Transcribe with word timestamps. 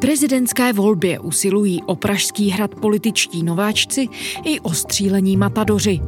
prezidentské 0.00 0.72
volbě 0.72 1.18
usilují 1.18 1.82
o 1.82 1.96
Pražský 1.96 2.50
hrad 2.50 2.74
političtí 2.74 3.42
nováčci 3.42 4.08
i 4.44 4.60
o 4.60 4.74
střílení 4.74 5.36
matadoři. 5.36 6.00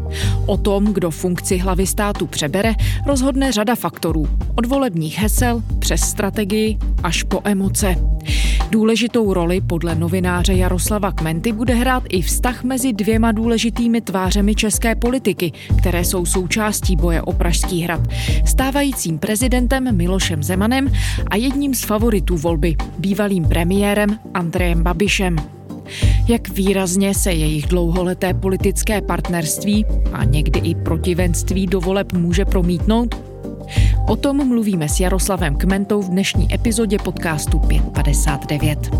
O 0.46 0.56
tom, 0.56 0.84
kdo 0.84 1.10
funkci 1.10 1.56
hlavy 1.56 1.86
státu 1.86 2.26
přebere, 2.26 2.74
rozhodne 3.06 3.52
řada 3.52 3.74
faktorů. 3.74 4.28
Od 4.58 4.66
volebních 4.66 5.18
hesel 5.18 5.62
přes 5.78 6.00
strategii 6.00 6.78
až 7.02 7.22
po 7.22 7.40
emoce. 7.44 7.96
Důležitou 8.72 9.34
roli 9.34 9.60
podle 9.60 9.94
novináře 9.94 10.54
Jaroslava 10.54 11.12
Kmenty 11.12 11.52
bude 11.52 11.74
hrát 11.74 12.02
i 12.08 12.22
vztah 12.22 12.64
mezi 12.64 12.92
dvěma 12.92 13.32
důležitými 13.32 14.00
tvářemi 14.00 14.54
české 14.54 14.94
politiky, 14.94 15.52
které 15.78 16.04
jsou 16.04 16.26
součástí 16.26 16.96
boje 16.96 17.22
o 17.22 17.32
Pražský 17.32 17.82
hrad. 17.82 18.00
Stávajícím 18.46 19.18
prezidentem 19.18 19.96
Milošem 19.96 20.42
Zemanem 20.42 20.92
a 21.30 21.36
jedním 21.36 21.74
z 21.74 21.84
favoritů 21.84 22.36
volby, 22.36 22.76
bývalým 22.98 23.44
premiérem 23.44 24.18
Andrejem 24.34 24.82
Babišem. 24.82 25.36
Jak 26.28 26.48
výrazně 26.48 27.14
se 27.14 27.32
jejich 27.32 27.66
dlouholeté 27.66 28.34
politické 28.34 29.02
partnerství 29.02 29.86
a 30.12 30.24
někdy 30.24 30.60
i 30.60 30.74
protivenství 30.74 31.66
do 31.66 31.80
voleb 31.80 32.12
může 32.12 32.44
promítnout? 32.44 33.31
O 34.08 34.16
tom 34.16 34.48
mluvíme 34.48 34.88
s 34.88 35.00
Jaroslavem 35.00 35.56
Kmentou 35.56 36.02
v 36.02 36.08
dnešní 36.08 36.54
epizodě 36.54 36.98
podcastu 36.98 37.58
559. 37.58 38.90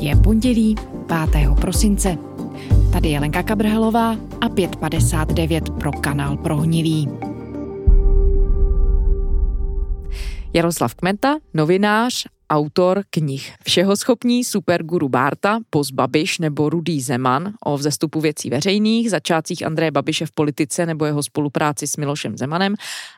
Je 0.00 0.16
pondělí 0.16 0.74
5. 1.32 1.48
prosince. 1.60 2.18
Tady 2.92 3.08
je 3.08 3.20
Lenka 3.20 3.42
Kabrhelová 3.42 4.16
a 4.40 4.48
559 4.48 5.70
pro 5.70 5.92
kanál 5.92 6.36
Prohnilý. 6.36 7.08
Jaroslav 10.54 10.94
Kmenta, 10.94 11.36
novinář 11.54 12.26
autor 12.50 13.02
knih 13.10 13.52
Všeho 13.64 13.96
schopní 13.96 14.44
superguru 14.44 15.08
Bárta, 15.08 15.58
Poz 15.70 15.90
Babiš 15.90 16.38
nebo 16.38 16.70
Rudý 16.70 17.00
Zeman 17.00 17.52
o 17.64 17.76
vzestupu 17.76 18.20
věcí 18.20 18.50
veřejných, 18.50 19.10
začátcích 19.10 19.66
Andreje 19.66 19.90
Babiše 19.90 20.26
v 20.26 20.32
politice 20.32 20.86
nebo 20.86 21.04
jeho 21.04 21.22
spolupráci 21.22 21.86
s 21.86 21.96
Milošem 21.96 22.38
Zemanem 22.38 22.74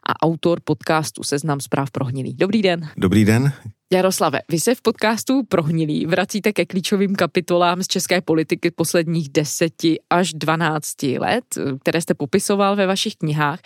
a 0.09 0.23
autor 0.23 0.61
podcastu 0.65 1.23
Seznam 1.23 1.61
zpráv 1.61 1.91
prohnilý. 1.91 2.35
Dobrý 2.35 2.63
den. 2.63 2.89
Dobrý 2.97 3.25
den. 3.25 3.53
Jaroslave, 3.93 4.41
vy 4.51 4.61
se 4.61 4.75
v 4.75 4.83
podcastu 4.83 5.43
Prohnilí 5.43 6.07
vracíte 6.07 6.53
ke 6.53 6.67
klíčovým 6.67 7.15
kapitolám 7.15 7.83
z 7.83 7.87
české 7.87 8.21
politiky 8.21 8.71
posledních 8.71 9.29
deseti 9.29 9.99
až 10.11 10.35
12 10.35 11.03
let, 11.03 11.45
které 11.81 12.01
jste 12.01 12.15
popisoval 12.15 12.77
ve 12.77 12.87
vašich 12.87 13.17
knihách. 13.17 13.61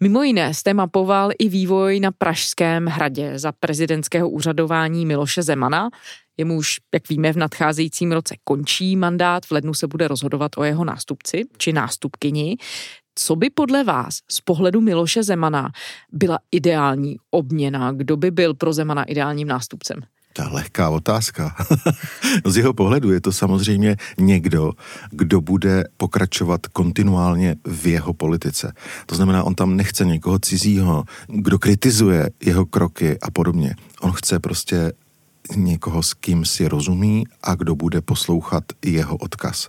Mimo 0.00 0.22
jiné 0.22 0.54
jste 0.54 0.74
mapoval 0.74 1.30
i 1.38 1.48
vývoj 1.48 2.00
na 2.00 2.10
Pražském 2.10 2.86
hradě 2.86 3.38
za 3.38 3.52
prezidentského 3.52 4.30
úřadování 4.30 5.06
Miloše 5.06 5.42
Zemana. 5.42 5.90
Jemu 6.36 6.56
už, 6.56 6.76
jak 6.94 7.08
víme, 7.08 7.32
v 7.32 7.36
nadcházejícím 7.36 8.12
roce 8.12 8.34
končí 8.44 8.96
mandát, 8.96 9.46
v 9.46 9.52
lednu 9.52 9.74
se 9.74 9.86
bude 9.86 10.08
rozhodovat 10.08 10.52
o 10.56 10.64
jeho 10.64 10.84
nástupci 10.84 11.42
či 11.58 11.72
nástupkyni. 11.72 12.56
Co 13.14 13.36
by 13.36 13.50
podle 13.50 13.84
vás 13.84 14.18
z 14.30 14.40
pohledu 14.40 14.80
Miloše 14.80 15.22
Zemana 15.22 15.72
byla 16.12 16.38
ideální 16.50 17.16
obměna? 17.30 17.92
Kdo 17.92 18.16
by 18.16 18.30
byl 18.30 18.54
pro 18.54 18.72
Zemana 18.72 19.04
ideálním 19.04 19.48
nástupcem? 19.48 20.00
Ta 20.36 20.48
lehká 20.48 20.90
otázka. 20.90 21.56
Z 22.46 22.56
jeho 22.56 22.72
pohledu 22.72 23.12
je 23.12 23.20
to 23.20 23.32
samozřejmě 23.32 23.96
někdo, 24.18 24.72
kdo 25.10 25.40
bude 25.40 25.84
pokračovat 25.96 26.66
kontinuálně 26.66 27.56
v 27.66 27.86
jeho 27.86 28.12
politice. 28.12 28.72
To 29.06 29.14
znamená, 29.14 29.44
on 29.44 29.54
tam 29.54 29.76
nechce 29.76 30.04
někoho 30.04 30.38
cizího, 30.38 31.04
kdo 31.26 31.58
kritizuje 31.58 32.30
jeho 32.44 32.66
kroky 32.66 33.18
a 33.22 33.30
podobně. 33.30 33.74
On 34.00 34.12
chce 34.12 34.38
prostě 34.38 34.92
někoho, 35.56 36.02
s 36.02 36.14
kým 36.14 36.44
si 36.44 36.68
rozumí 36.68 37.24
a 37.42 37.54
kdo 37.54 37.74
bude 37.74 38.00
poslouchat 38.00 38.64
jeho 38.84 39.16
odkaz. 39.16 39.68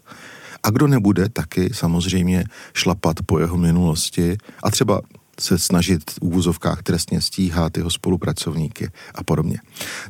A 0.65 0.69
kdo 0.69 0.87
nebude, 0.87 1.29
taky 1.29 1.69
samozřejmě 1.73 2.43
šlapat 2.73 3.15
po 3.25 3.39
jeho 3.39 3.57
minulosti 3.57 4.37
a 4.63 4.71
třeba 4.71 5.01
se 5.39 5.59
snažit 5.59 6.11
v 6.11 6.17
úvozovkách 6.21 6.83
trestně 6.83 7.21
stíhat 7.21 7.77
jeho 7.77 7.91
spolupracovníky 7.91 8.89
a 9.15 9.23
podobně. 9.23 9.59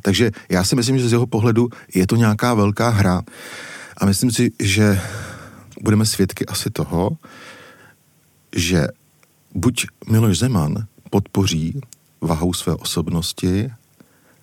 Takže 0.02 0.30
já 0.48 0.64
si 0.64 0.76
myslím, 0.76 0.98
že 0.98 1.08
z 1.08 1.12
jeho 1.12 1.26
pohledu 1.26 1.68
je 1.94 2.06
to 2.06 2.16
nějaká 2.16 2.54
velká 2.54 2.88
hra 2.88 3.22
a 3.96 4.06
myslím 4.06 4.30
si, 4.30 4.50
že 4.60 5.00
budeme 5.80 6.06
svědky 6.06 6.46
asi 6.46 6.70
toho, 6.70 7.10
že 8.56 8.86
buď 9.54 9.86
Miloš 10.10 10.38
Zeman 10.38 10.86
podpoří 11.10 11.80
vahou 12.20 12.54
své 12.54 12.74
osobnosti 12.74 13.70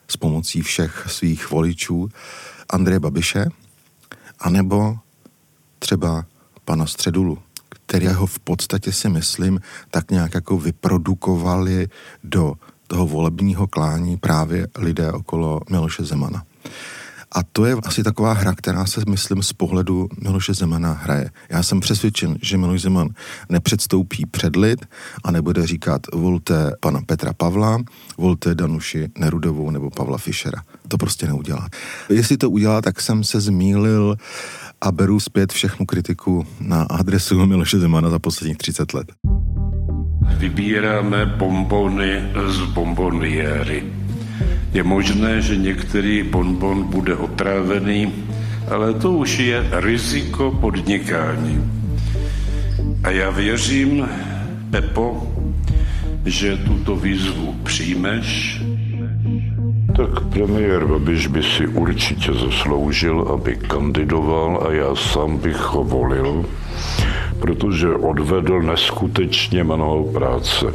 s 0.08 0.18
pomocí 0.18 0.62
všech 0.62 1.06
svých 1.08 1.52
voličů 1.52 2.10
Andreje 2.70 3.00
Babiše, 3.00 3.46
anebo 4.40 4.98
třeba 5.84 6.26
pana 6.66 6.86
Středulu, 6.86 7.38
kterého 7.70 8.26
v 8.26 8.40
podstatě 8.40 8.92
si 8.92 9.10
myslím 9.10 9.60
tak 9.92 10.12
nějak 10.12 10.34
jako 10.34 10.58
vyprodukovali 10.58 11.88
do 12.24 12.54
toho 12.88 13.08
volebního 13.08 13.68
klání 13.68 14.18
právě 14.18 14.68
lidé 14.78 15.12
okolo 15.12 15.62
Miloše 15.70 16.04
Zemana. 16.04 16.44
A 17.32 17.44
to 17.44 17.66
je 17.66 17.76
asi 17.84 18.04
taková 18.04 18.34
hra, 18.34 18.54
která 18.56 18.86
se, 18.86 19.02
myslím, 19.10 19.44
z 19.44 19.54
pohledu 19.54 20.10
Miloše 20.22 20.54
Zemana 20.54 20.92
hraje. 20.92 21.30
Já 21.50 21.64
jsem 21.64 21.80
přesvědčen, 21.80 22.38
že 22.42 22.58
Miloš 22.58 22.82
Zeman 22.82 23.10
nepředstoupí 23.50 24.26
před 24.26 24.56
lid 24.56 24.86
a 25.24 25.32
nebude 25.32 25.68
říkat 25.68 26.02
volte 26.14 26.76
pana 26.80 27.02
Petra 27.06 27.34
Pavla, 27.34 27.78
volte 28.18 28.56
Danuši 28.56 29.12
Nerudovou 29.18 29.72
nebo 29.72 29.90
Pavla 29.90 30.18
Fischera. 30.18 30.64
To 30.88 30.98
prostě 30.98 31.28
neudělá. 31.28 31.68
Jestli 32.10 32.38
to 32.38 32.50
udělá, 32.50 32.82
tak 32.82 33.02
jsem 33.02 33.24
se 33.24 33.42
zmílil 33.42 34.18
a 34.84 34.92
beru 34.92 35.20
zpět 35.20 35.54
všechnu 35.54 35.86
kritiku 35.86 36.48
na 36.60 36.82
adresu 36.84 37.46
Miloše 37.46 37.80
Zemana 37.80 38.10
za 38.10 38.20
posledních 38.20 38.58
30 38.58 38.94
let. 38.94 39.12
Vybíráme 40.38 41.26
bombony 41.26 42.22
z 42.48 42.60
bomboniéry. 42.60 43.84
Je 44.74 44.84
možné, 44.84 45.42
že 45.42 45.56
některý 45.56 46.24
bonbon 46.24 46.84
bude 46.84 47.16
otrávený, 47.16 48.14
ale 48.72 48.94
to 48.94 49.12
už 49.12 49.40
je 49.40 49.70
riziko 49.72 50.52
podnikání. 50.52 51.64
A 53.04 53.10
já 53.10 53.30
věřím, 53.30 54.10
Pepo, 54.72 55.34
že 56.26 56.58
tuto 56.58 56.96
výzvu 56.96 57.56
přijmeš 57.64 58.62
tak 59.96 60.26
premiér 60.34 60.86
Babiš 60.86 61.28
by 61.28 61.44
si 61.44 61.68
určitě 61.68 62.34
zasloužil, 62.34 63.28
aby 63.34 63.56
kandidoval 63.56 64.68
a 64.68 64.74
já 64.74 64.96
sám 64.96 65.38
bych 65.38 65.58
ho 65.58 65.84
volil, 65.84 66.46
protože 67.40 67.96
odvedl 67.96 68.62
neskutečně 68.62 69.64
mnoho 69.64 70.04
práce. 70.04 70.66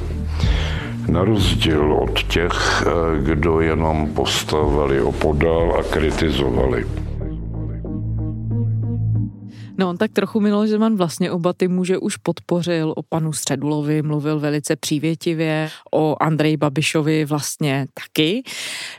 Na 1.08 1.24
rozdíl 1.24 1.92
od 1.92 2.22
těch, 2.22 2.84
kdo 3.22 3.60
jenom 3.60 4.06
postavili 4.06 5.00
opodál 5.00 5.76
a 5.80 5.82
kritizovali. 5.82 6.84
No 9.78 9.88
on 9.88 9.96
tak 9.96 10.12
trochu 10.12 10.40
Miloš 10.40 10.68
Zeman 10.68 10.96
vlastně 10.96 11.30
oba 11.30 11.52
ty 11.52 11.68
muže 11.68 11.98
už 11.98 12.16
podpořil, 12.16 12.94
o 12.96 13.02
panu 13.02 13.32
Středulovi 13.32 14.02
mluvil 14.02 14.40
velice 14.40 14.76
přívětivě, 14.76 15.70
o 15.92 16.22
Andreji 16.22 16.56
Babišovi 16.56 17.24
vlastně 17.24 17.86
taky. 17.94 18.42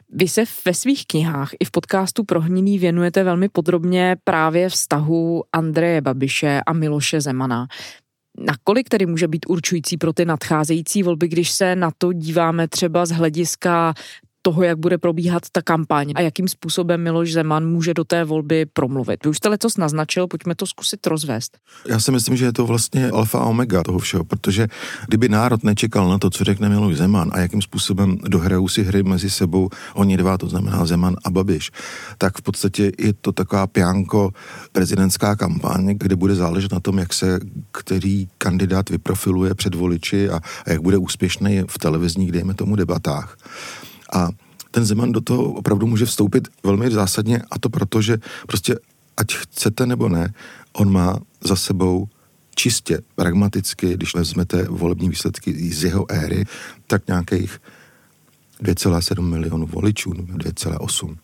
Vy 0.10 0.28
se 0.28 0.44
ve 0.66 0.74
svých 0.74 1.06
knihách 1.08 1.50
i 1.60 1.66
v 1.66 1.72
podcastu 1.72 2.24
Prohněný 2.24 2.80
věnujete 2.80 3.24
velmi 3.24 3.50
podrobně 3.50 4.16
právě 4.24 4.70
vztahu 4.70 5.44
Andreje 5.54 6.02
Babiše 6.02 6.62
a 6.66 6.74
Miloše 6.74 7.22
Zemana. 7.22 7.68
Nakolik 8.38 8.90
tedy 8.90 9.06
může 9.06 9.28
být 9.28 9.46
určující 9.50 9.98
pro 9.98 10.14
ty 10.14 10.26
nadcházející 10.26 11.04
volby, 11.04 11.28
když 11.28 11.52
se 11.52 11.76
na 11.76 11.92
to 11.98 12.14
díváme 12.14 12.68
třeba 12.68 13.06
z 13.06 13.12
hlediska 13.12 13.94
toho, 14.42 14.64
jak 14.64 14.78
bude 14.78 14.98
probíhat 14.98 15.44
ta 15.52 15.62
kampaň 15.62 16.14
a 16.16 16.22
jakým 16.22 16.48
způsobem 16.48 17.04
Miloš 17.04 17.34
Zeman 17.34 17.68
může 17.68 17.94
do 17.94 18.04
té 18.04 18.24
volby 18.24 18.66
promluvit. 18.66 19.24
Vy 19.24 19.30
už 19.30 19.38
jste 19.38 19.50
letos 19.50 19.78
naznačil, 19.78 20.28
pojďme 20.28 20.56
to 20.56 20.66
zkusit 20.66 21.08
rozvést. 21.08 21.58
Já 21.88 22.00
si 22.00 22.12
myslím, 22.12 22.38
že 22.38 22.46
je 22.46 22.54
to 22.54 22.66
vlastně 22.66 23.10
alfa 23.10 23.40
a 23.40 23.46
omega 23.46 23.84
toho 23.84 24.00
všeho, 24.00 24.24
protože 24.24 24.68
kdyby 25.08 25.30
národ 25.30 25.64
nečekal 25.64 26.10
na 26.10 26.18
to, 26.18 26.30
co 26.30 26.44
řekne 26.44 26.70
Miloš 26.70 26.98
Zeman 26.98 27.30
a 27.34 27.40
jakým 27.40 27.62
způsobem 27.62 28.18
dohrajou 28.28 28.68
si 28.68 28.84
hry 28.84 29.04
mezi 29.04 29.30
sebou 29.30 29.70
oni 29.94 30.18
dva, 30.18 30.38
to 30.38 30.48
znamená 30.48 30.86
Zeman 30.86 31.16
a 31.26 31.30
Babiš, 31.30 31.72
tak 32.18 32.38
v 32.38 32.42
podstatě 32.42 32.92
je 33.00 33.14
to 33.14 33.32
taková 33.32 33.68
pjánko 33.68 34.32
prezidentská 34.72 35.36
kampaň, 35.36 35.96
kde 35.98 36.16
bude 36.16 36.36
záležet 36.36 36.72
na 36.72 36.80
tom, 36.80 36.98
jak 36.98 37.14
se 37.14 37.40
který 37.72 38.28
kandidát 38.38 38.90
vyprofiluje 38.90 39.56
před 39.56 39.76
voliči 39.76 40.30
a, 40.30 40.40
a 40.66 40.72
jak 40.72 40.82
bude 40.82 40.98
úspěšný 40.98 41.64
v 41.70 41.78
televizních, 41.80 42.32
dejme 42.32 42.54
tomu, 42.54 42.76
debatách. 42.76 43.38
A 44.14 44.30
ten 44.72 44.86
Zeman 44.86 45.12
do 45.12 45.22
toho 45.22 45.44
opravdu 45.44 45.88
může 45.88 46.06
vstoupit 46.06 46.48
velmi 46.64 46.92
zásadně 46.92 47.42
a 47.52 47.60
to 47.60 47.70
proto, 47.70 48.02
že 48.02 48.18
prostě 48.48 48.76
ať 49.18 49.34
chcete 49.34 49.86
nebo 49.86 50.10
ne, 50.10 50.34
on 50.74 50.92
má 50.92 51.20
za 51.42 51.56
sebou 51.56 52.08
čistě 52.56 53.00
pragmaticky, 53.16 53.94
když 53.94 54.16
vezmete 54.16 54.64
volební 54.64 55.10
výsledky 55.10 55.74
z 55.74 55.84
jeho 55.84 56.12
éry, 56.12 56.46
tak 56.88 57.08
nějakých 57.08 57.60
2,7 58.64 59.22
milionů 59.22 59.66
voličů, 59.66 60.10
2,8. 60.10 61.18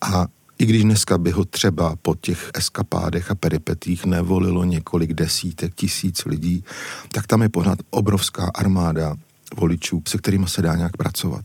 A 0.00 0.26
i 0.58 0.66
když 0.66 0.82
dneska 0.82 1.18
by 1.18 1.30
ho 1.30 1.44
třeba 1.44 1.96
po 2.02 2.14
těch 2.14 2.50
eskapádech 2.54 3.30
a 3.30 3.34
peripetích 3.34 4.04
nevolilo 4.04 4.64
několik 4.64 5.12
desítek 5.12 5.74
tisíc 5.74 6.24
lidí, 6.24 6.64
tak 7.12 7.26
tam 7.26 7.42
je 7.42 7.48
pořád 7.48 7.78
obrovská 7.90 8.50
armáda 8.54 9.16
voličů, 9.56 10.02
se 10.08 10.18
kterými 10.18 10.46
se 10.48 10.62
dá 10.62 10.76
nějak 10.76 10.96
pracovat. 10.96 11.44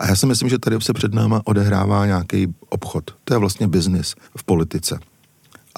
A 0.00 0.06
já 0.06 0.16
si 0.16 0.26
myslím, 0.26 0.48
že 0.48 0.58
tady 0.58 0.80
se 0.80 0.92
před 0.92 1.14
náma 1.14 1.42
odehrává 1.44 2.06
nějaký 2.06 2.54
obchod. 2.68 3.10
To 3.24 3.34
je 3.34 3.38
vlastně 3.38 3.68
biznis 3.68 4.14
v 4.36 4.44
politice. 4.44 4.98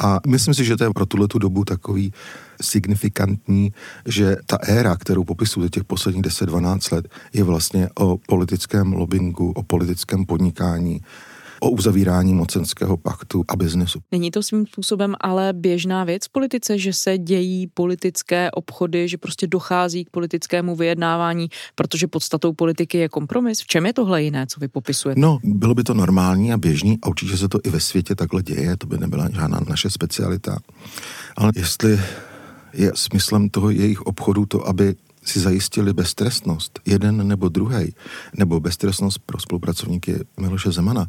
A 0.01 0.21
myslím 0.27 0.55
si, 0.55 0.65
že 0.65 0.77
to 0.77 0.85
je 0.85 0.91
pro 0.91 1.07
tuhle 1.07 1.29
tu 1.29 1.39
dobu 1.39 1.65
takový 1.65 2.13
signifikantní, 2.63 3.73
že 4.07 4.37
ta 4.47 4.59
éra, 4.63 4.97
kterou 4.97 5.25
popisuju 5.25 5.69
těch 5.69 5.85
posledních 5.85 6.25
10-12 6.25 6.95
let, 6.95 7.09
je 7.33 7.45
vlastně 7.45 7.89
o 7.95 8.17
politickém 8.27 8.93
lobbingu, 8.93 9.51
o 9.51 9.63
politickém 9.63 10.25
podnikání, 10.25 11.01
o 11.61 11.71
uzavírání 11.71 12.35
mocenského 12.35 12.97
paktu 12.97 13.45
a 13.49 13.57
biznesu. 13.57 14.01
Není 14.13 14.31
to 14.31 14.43
svým 14.43 14.67
způsobem 14.67 15.15
ale 15.21 15.53
běžná 15.53 16.05
věc 16.05 16.27
v 16.27 16.33
politice, 16.33 16.79
že 16.79 16.93
se 16.93 17.19
dějí 17.19 17.67
politické 17.67 18.51
obchody, 18.51 19.09
že 19.09 19.19
prostě 19.19 19.47
dochází 19.47 20.05
k 20.05 20.11
politickému 20.11 20.77
vyjednávání, 20.77 21.49
protože 21.75 22.07
podstatou 22.07 22.53
politiky 22.53 22.99
je 22.99 23.09
kompromis. 23.09 23.61
V 23.61 23.67
čem 23.67 23.87
je 23.87 23.93
tohle 23.93 24.23
jiné, 24.23 24.47
co 24.47 24.61
vy 24.61 24.69
popisujete? 24.69 25.21
No, 25.21 25.39
bylo 25.45 25.75
by 25.75 25.83
to 25.83 25.95
normální 25.95 26.53
a 26.53 26.57
běžný 26.57 26.99
a 27.03 27.09
určitě 27.09 27.37
se 27.37 27.49
to 27.49 27.59
i 27.65 27.71
ve 27.71 27.81
světě 27.81 28.15
takhle 28.15 28.43
děje, 28.43 28.77
to 28.77 28.87
by 28.87 28.99
nebyla 28.99 29.31
žádná 29.31 29.61
naše 29.69 29.91
specialita. 29.91 30.59
Ale 31.37 31.53
jestli 31.57 32.01
je 32.73 32.93
smyslem 32.95 33.49
toho 33.49 33.71
jejich 33.71 34.03
obchodu 34.03 34.47
to, 34.47 34.69
aby 34.69 34.95
si 35.27 35.41
zajistili 35.41 35.93
beztrestnost, 35.93 36.81
jeden 36.87 37.29
nebo 37.29 37.49
druhý, 37.49 37.95
nebo 38.37 38.61
beztrestnost 38.61 39.19
pro 39.19 39.41
spolupracovníky 39.41 40.25
Miloše 40.41 40.73
Zemana, 40.73 41.07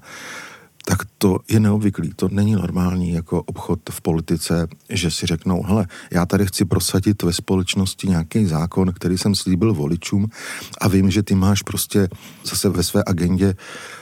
tak 0.89 0.97
to 1.17 1.39
je 1.49 1.59
neobvyklý, 1.59 2.11
to 2.15 2.27
není 2.31 2.55
normální 2.55 3.11
jako 3.11 3.43
obchod 3.43 3.79
v 3.89 4.01
politice, 4.01 4.67
že 4.89 5.11
si 5.11 5.25
řeknou, 5.25 5.63
hele, 5.63 5.87
já 6.11 6.25
tady 6.25 6.45
chci 6.45 6.65
prosadit 6.65 7.23
ve 7.23 7.33
společnosti 7.33 8.07
nějaký 8.07 8.45
zákon, 8.45 8.93
který 8.93 9.17
jsem 9.17 9.35
slíbil 9.35 9.73
voličům 9.73 10.29
a 10.81 10.87
vím, 10.87 11.11
že 11.11 11.23
ty 11.23 11.35
máš 11.35 11.61
prostě 11.61 12.07
zase 12.45 12.69
ve 12.69 12.83
své 12.83 13.03
agendě 13.07 13.55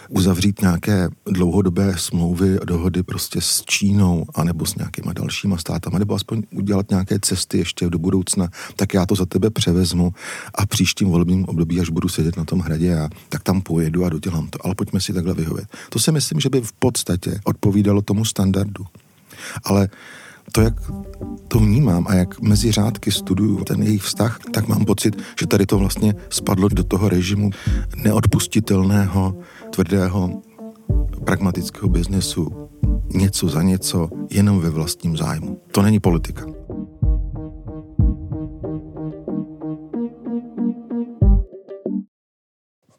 uzavřít 0.10 0.62
nějaké 0.62 1.10
dlouhodobé 1.26 1.94
smlouvy, 1.98 2.58
dohody 2.66 3.04
prostě 3.04 3.42
s 3.42 3.64
Čínou 3.66 4.26
anebo 4.36 4.66
s 4.66 4.76
nějakýma 4.76 5.14
dalšíma 5.14 5.58
státama, 5.58 6.00
nebo 6.00 6.16
aspoň 6.16 6.44
udělat 6.52 6.90
nějaké 6.90 7.20
cesty 7.20 7.58
ještě 7.58 7.90
do 7.90 8.00
budoucna, 8.00 8.48
tak 8.76 8.94
já 8.94 9.06
to 9.06 9.16
za 9.16 9.26
tebe 9.26 9.50
převezmu 9.50 10.14
a 10.56 10.66
příštím 10.66 11.10
volebním 11.10 11.46
období, 11.46 11.80
až 11.80 11.90
budu 11.90 12.10
sedět 12.10 12.38
na 12.38 12.46
tom 12.46 12.60
hradě, 12.60 12.86
já, 12.86 13.10
tak 13.30 13.44
tam 13.44 13.62
pojedu 13.62 14.06
a 14.06 14.10
dodělám 14.10 14.48
to. 14.48 14.66
Ale 14.66 14.76
pojďme 14.76 15.00
si 15.00 15.14
takhle 15.14 15.34
vyhovět. 15.34 15.68
To 15.90 16.00
si 16.00 16.12
myslím, 16.12 16.40
že 16.40 16.50
by 16.50 16.62
v 16.62 16.74
podstatě 16.74 17.40
odpovídalo 17.44 18.02
tomu 18.02 18.26
standardu. 18.26 18.86
Ale 19.64 19.90
to, 20.52 20.62
jak 20.62 20.74
to 21.48 21.60
vnímám 21.60 22.06
a 22.08 22.16
jak 22.16 22.42
mezi 22.42 22.72
řádky 22.72 23.12
studuju 23.12 23.64
ten 23.64 23.84
jejich 23.84 24.04
vztah, 24.04 24.40
tak 24.54 24.68
mám 24.68 24.86
pocit, 24.86 25.16
že 25.40 25.48
tady 25.48 25.66
to 25.66 25.78
vlastně 25.78 26.16
spadlo 26.30 26.70
do 26.70 26.84
toho 26.84 27.10
režimu 27.10 27.50
neodpustitelného, 27.96 29.36
tvrdého, 29.70 30.42
pragmatického 31.26 31.90
biznesu, 31.90 32.70
něco 33.14 33.48
za 33.48 33.62
něco, 33.62 34.10
jenom 34.30 34.60
ve 34.60 34.70
vlastním 34.70 35.18
zájmu. 35.18 35.62
To 35.72 35.82
není 35.82 36.00
politika. 36.00 36.46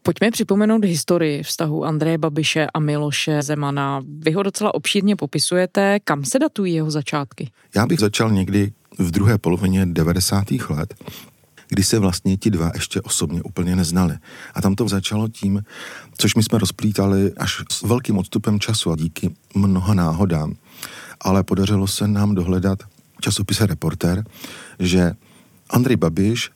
Pojďme 0.07 0.31
připomenout 0.31 0.85
historii 0.85 1.43
vztahu 1.43 1.85
Andreje 1.85 2.19
Babiše 2.19 2.67
a 2.75 2.79
Miloše 2.79 3.43
Zemana. 3.43 4.03
Vy 4.19 4.33
ho 4.33 4.43
docela 4.43 4.75
obšírně 4.75 5.17
popisujete. 5.17 6.01
Kam 6.05 6.25
se 6.25 6.39
datují 6.39 6.75
jeho 6.75 6.91
začátky? 6.91 7.51
Já 7.77 7.87
bych 7.87 8.01
začal 8.01 8.31
někdy 8.31 8.73
v 8.99 9.11
druhé 9.11 9.39
polovině 9.39 9.87
90. 9.87 10.45
let, 10.71 10.95
kdy 11.69 11.83
se 11.83 11.99
vlastně 11.99 12.37
ti 12.37 12.51
dva 12.51 12.71
ještě 12.75 13.01
osobně 13.01 13.43
úplně 13.43 13.77
neznali. 13.77 14.15
A 14.55 14.63
tam 14.63 14.75
to 14.75 14.89
začalo 14.89 15.29
tím, 15.29 15.63
což 16.19 16.35
my 16.35 16.43
jsme 16.43 16.59
rozplítali 16.59 17.33
až 17.37 17.63
s 17.71 17.83
velkým 17.83 18.19
odstupem 18.19 18.61
času 18.61 18.93
a 18.93 18.97
díky 18.97 19.35
mnoha 19.55 19.95
náhodám. 19.95 20.55
Ale 21.21 21.43
podařilo 21.43 21.87
se 21.87 22.09
nám 22.09 22.35
dohledat 22.35 22.79
časopise 23.21 23.67
Reporter, 23.67 24.25
že 24.79 25.13
Andrej 25.71 25.97
Babiš 25.97 26.51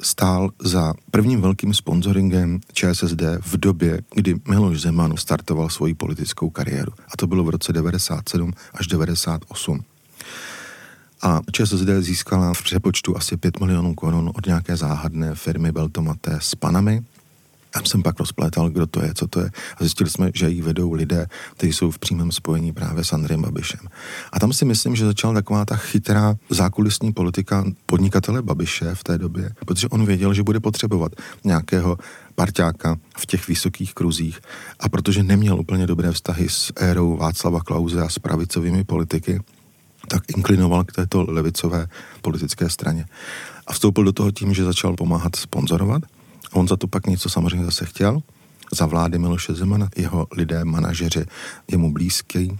stál 0.00 0.50
za 0.58 0.94
prvním 1.10 1.40
velkým 1.40 1.74
sponsoringem 1.74 2.60
ČSSD 2.72 3.22
v 3.40 3.56
době, 3.56 4.00
kdy 4.14 4.34
Miloš 4.48 4.80
Zeman 4.80 5.16
startoval 5.16 5.68
svoji 5.68 5.94
politickou 5.94 6.50
kariéru. 6.50 6.92
A 7.08 7.16
to 7.18 7.26
bylo 7.26 7.44
v 7.44 7.48
roce 7.48 7.72
97 7.72 8.52
až 8.74 8.86
98. 8.86 9.84
A 11.22 11.40
ČSSD 11.52 11.88
získala 12.00 12.54
v 12.54 12.62
přepočtu 12.62 13.16
asi 13.16 13.36
5 13.36 13.60
milionů 13.60 13.94
korun 13.94 14.30
od 14.34 14.46
nějaké 14.46 14.76
záhadné 14.76 15.34
firmy 15.34 15.72
Beltomaté 15.72 16.38
s 16.40 16.54
Panami, 16.54 17.02
tam 17.76 17.86
jsem 17.86 18.02
pak 18.02 18.18
rozplétal, 18.18 18.70
kdo 18.70 18.86
to 18.86 19.02
je, 19.04 19.14
co 19.14 19.26
to 19.26 19.40
je. 19.40 19.50
A 19.76 19.76
zjistili 19.80 20.10
jsme, 20.10 20.30
že 20.34 20.48
ji 20.48 20.62
vedou 20.62 20.92
lidé, 20.92 21.26
kteří 21.52 21.72
jsou 21.72 21.90
v 21.90 21.98
přímém 21.98 22.32
spojení 22.32 22.72
právě 22.72 23.04
s 23.04 23.12
Andrejem 23.12 23.42
Babišem. 23.42 23.80
A 24.32 24.40
tam 24.40 24.52
si 24.52 24.64
myslím, 24.64 24.96
že 24.96 25.04
začala 25.04 25.34
taková 25.34 25.64
ta 25.64 25.76
chytrá 25.76 26.34
zákulisní 26.50 27.12
politika 27.12 27.64
podnikatele 27.86 28.42
Babiše 28.42 28.94
v 28.94 29.04
té 29.04 29.18
době, 29.18 29.50
protože 29.66 29.88
on 29.88 30.06
věděl, 30.06 30.34
že 30.34 30.42
bude 30.42 30.60
potřebovat 30.60 31.12
nějakého 31.44 31.98
parťáka 32.34 32.96
v 33.18 33.26
těch 33.26 33.48
vysokých 33.48 33.94
kruzích 33.94 34.40
a 34.80 34.88
protože 34.88 35.22
neměl 35.22 35.60
úplně 35.60 35.86
dobré 35.86 36.12
vztahy 36.12 36.48
s 36.48 36.72
érou 36.76 37.16
Václava 37.16 37.60
Klauze 37.60 38.02
a 38.02 38.08
s 38.08 38.18
pravicovými 38.18 38.84
politiky, 38.84 39.40
tak 40.08 40.22
inklinoval 40.36 40.84
k 40.84 40.92
této 40.92 41.24
levicové 41.28 41.86
politické 42.22 42.70
straně. 42.70 43.06
A 43.66 43.72
vstoupil 43.72 44.04
do 44.04 44.12
toho 44.12 44.30
tím, 44.30 44.54
že 44.54 44.64
začal 44.64 44.94
pomáhat 44.94 45.36
sponzorovat 45.36 46.02
On 46.52 46.68
za 46.68 46.76
to 46.76 46.86
pak 46.86 47.06
něco 47.06 47.28
samozřejmě 47.28 47.64
zase 47.64 47.84
chtěl. 47.84 48.20
Za 48.72 48.86
vlády 48.86 49.18
Miloše 49.18 49.54
Zemana 49.54 49.88
jeho 49.96 50.26
lidé, 50.32 50.64
manažeři, 50.64 51.24
jemu 51.70 51.92
blízký, 51.92 52.58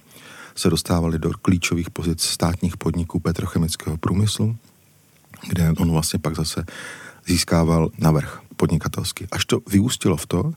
se 0.55 0.71
dostávali 0.71 1.19
do 1.19 1.31
klíčových 1.43 1.91
pozic 1.91 2.23
státních 2.23 2.77
podniků 2.77 3.21
petrochemického 3.21 3.97
průmyslu, 3.97 4.57
kde 5.49 5.73
on 5.79 5.91
vlastně 5.91 6.19
pak 6.19 6.37
zase 6.37 6.65
získával 7.27 7.91
navrh 7.99 8.41
podnikatelský. 8.57 9.27
Až 9.33 9.45
to 9.45 9.61
vyústilo 9.69 10.17
v 10.17 10.27
to, 10.27 10.53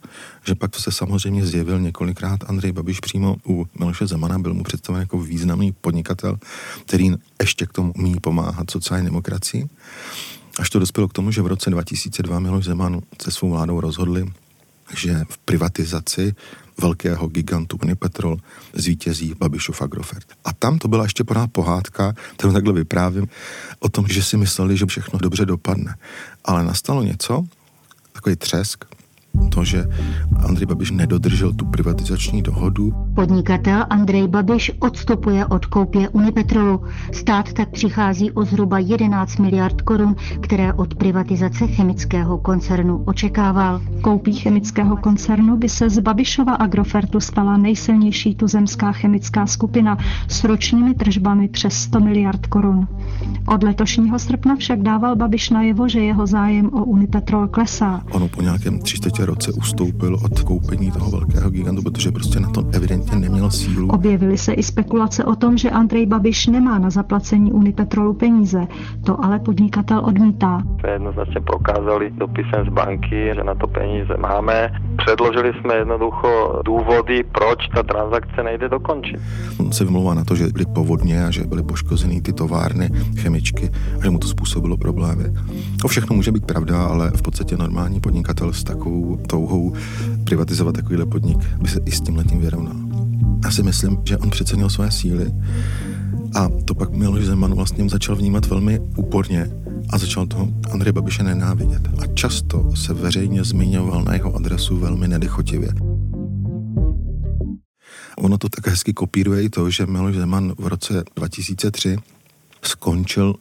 že 0.46 0.56
pak 0.56 0.76
se 0.76 0.92
samozřejmě 0.92 1.46
zjevil 1.46 1.80
několikrát 1.80 2.40
Andrej 2.48 2.72
Babiš 2.72 3.00
přímo 3.00 3.36
u 3.48 3.68
Miloše 3.80 4.08
Zemana, 4.08 4.40
byl 4.40 4.54
mu 4.54 4.64
představen 4.64 5.02
jako 5.02 5.18
významný 5.18 5.72
podnikatel, 5.72 6.40
který 6.86 7.12
ještě 7.42 7.66
k 7.66 7.74
tomu 7.74 7.94
umí 7.98 8.16
pomáhat 8.20 8.72
sociální 8.72 9.06
demokracii. 9.06 9.70
Až 10.60 10.70
to 10.70 10.80
dospělo 10.80 11.08
k 11.08 11.14
tomu, 11.14 11.32
že 11.32 11.42
v 11.42 11.48
roce 11.48 11.70
2002 11.70 12.40
Miloš 12.40 12.66
Zeman 12.66 13.02
se 13.22 13.32
svou 13.32 13.50
vládou 13.50 13.80
rozhodli, 13.82 14.34
že 14.96 15.26
v 15.30 15.38
privatizaci 15.38 16.36
velkého 16.82 17.28
gigantu 17.28 17.78
Unipetrol 17.84 18.38
zvítězí 18.74 19.34
Babišův 19.40 19.82
Agrofert. 19.82 20.26
A 20.46 20.54
tam 20.54 20.80
to 20.80 20.88
byla 20.88 21.04
ještě 21.04 21.24
pořád 21.24 21.52
pohádka, 21.52 22.14
kterou 22.34 22.54
takhle 22.54 22.74
vyprávím, 22.74 23.28
o 23.80 23.90
tom, 23.90 24.08
že 24.08 24.24
si 24.24 24.38
mysleli, 24.38 24.78
že 24.78 24.86
všechno 24.86 25.20
dobře 25.20 25.46
dopadne. 25.46 25.96
Ale 26.46 26.64
nastalo 26.64 27.04
něco, 27.04 27.44
takový 28.12 28.36
třesk, 28.36 28.86
to, 29.50 29.64
že 29.64 29.86
Andrej 30.48 30.66
Babiš 30.66 30.92
nedodržel 30.92 31.54
tu 31.54 31.66
privatizační 31.66 32.42
dohodu. 32.42 32.94
Podnikatel 33.16 33.86
Andrej 33.90 34.28
Babiš 34.28 34.72
odstupuje 34.80 35.46
od 35.46 35.66
koupě 35.66 36.10
Unipetrolu. 36.10 36.82
Stát 37.12 37.54
tak 37.54 37.70
přichází 37.70 38.32
o 38.32 38.46
zhruba 38.46 38.80
11 38.80 39.40
miliard 39.40 39.82
korun, 39.82 40.16
které 40.42 40.74
od 40.74 40.96
privatizace 40.96 41.68
chemického 41.68 42.38
koncernu 42.38 43.04
očekával. 43.06 43.82
Koupí 44.02 44.34
chemického 44.34 44.98
koncernu 44.98 45.58
by 45.58 45.70
se 45.70 45.90
z 45.90 46.00
Babišova 46.00 46.54
Agrofertu 46.54 47.20
stala 47.20 47.58
nejsilnější 47.58 48.36
tuzemská 48.36 48.92
chemická 48.92 49.48
skupina 49.48 49.98
s 50.28 50.44
ročními 50.44 50.94
tržbami 50.94 51.48
přes 51.48 51.74
100 51.74 52.00
miliard 52.00 52.48
korun. 52.48 52.88
Od 53.48 53.64
letošního 53.64 54.20
srpna 54.20 54.56
však 54.56 54.82
dával 54.82 55.16
Babiš 55.16 55.50
najevo, 55.50 55.88
že 55.88 56.00
jeho 56.00 56.28
zájem 56.28 56.70
o 56.74 56.84
Unipetrol 56.84 57.48
klesá. 57.48 58.02
Ono 58.12 58.28
po 58.28 58.42
nějakém 58.42 58.80
tři 58.80 59.00
roce 59.30 59.52
ustoupil 59.52 60.18
od 60.26 60.42
koupení 60.42 60.92
toho 60.92 61.12
velkého 61.12 61.50
gigantu, 61.50 61.82
protože 61.82 62.12
prostě 62.12 62.40
na 62.40 62.50
to 62.50 62.64
evidentně 62.74 63.16
neměl 63.20 63.52
sílu. 63.52 63.88
Objevily 63.88 64.38
se 64.38 64.54
i 64.54 64.64
spekulace 64.64 65.26
o 65.26 65.36
tom, 65.36 65.58
že 65.58 65.70
Andrej 65.70 66.06
Babiš 66.06 66.48
nemá 66.48 66.80
na 66.80 66.90
zaplacení 66.90 67.52
Unipetrolu 67.52 68.14
peníze. 68.14 68.68
To 69.06 69.26
ale 69.26 69.40
podnikatel 69.40 70.00
odmítá. 70.06 70.64
Jednoznačně 70.94 71.42
prokázali 71.42 72.12
dopisem 72.12 72.66
z 72.66 72.74
banky, 72.74 73.32
že 73.36 73.44
na 73.44 73.56
to 73.56 73.68
peníze 73.68 74.18
máme. 74.18 74.70
Předložili 74.98 75.54
jsme 75.54 75.76
jednoducho 75.76 76.62
důvody, 76.66 77.24
proč 77.24 77.60
ta 77.76 77.84
transakce 77.84 78.44
nejde 78.44 78.70
dokončit. 78.70 79.20
On 79.60 79.72
se 79.72 79.84
vymlouvá 79.86 80.14
na 80.14 80.24
to, 80.24 80.36
že 80.36 80.48
byly 80.48 80.66
povodně 80.66 81.26
a 81.26 81.32
že 81.32 81.44
byly 81.44 81.64
poškozeny 81.64 82.22
ty 82.22 82.34
továrny, 82.34 82.90
chemičky 83.18 83.70
a 84.00 84.04
že 84.04 84.10
mu 84.10 84.20
to 84.20 84.28
způsobilo 84.28 84.78
problémy. 84.78 85.24
To 85.82 85.88
všechno 85.88 86.16
může 86.16 86.32
být 86.32 86.46
pravda, 86.46 86.84
ale 86.86 87.12
v 87.12 87.22
podstatě 87.22 87.58
normální 87.58 88.00
podnikatel 88.00 88.54
s 88.54 88.64
takovou 88.64 89.09
touhou 89.18 89.74
privatizovat 90.24 90.76
takovýhle 90.76 91.06
podnik, 91.06 91.38
by 91.62 91.68
se 91.68 91.80
i 91.86 91.92
s 91.92 92.02
tím 92.02 92.16
letím 92.16 92.40
vyrovnal. 92.40 92.76
Já 93.44 93.52
si 93.52 93.64
myslím, 93.64 93.98
že 94.06 94.18
on 94.18 94.30
přecenil 94.30 94.70
své 94.70 94.92
síly 94.92 95.34
a 96.36 96.50
to 96.66 96.76
pak 96.76 96.92
Miloš 96.92 97.26
Zeman 97.26 97.54
vlastně 97.54 97.90
začal 97.90 98.16
vnímat 98.16 98.46
velmi 98.46 98.80
úporně 98.98 99.52
a 99.90 99.98
začal 99.98 100.28
toho 100.28 100.48
Andrej 100.72 100.94
Babiše 100.94 101.24
nenávidět. 101.24 101.90
A 102.02 102.08
často 102.08 102.76
se 102.76 102.94
veřejně 102.94 103.44
zmiňoval 103.44 104.04
na 104.04 104.14
jeho 104.14 104.36
adresu 104.36 104.78
velmi 104.78 105.08
nedechotivě. 105.08 105.70
Ono 108.18 108.38
to 108.38 108.50
tak 108.50 108.68
hezky 108.68 108.94
kopíruje 108.94 109.44
i 109.44 109.50
to, 109.50 109.70
že 109.70 109.86
Miloš 109.86 110.16
Zeman 110.16 110.54
v 110.58 110.68
roce 110.68 111.04
2003 111.16 111.98
skončil 112.64 113.36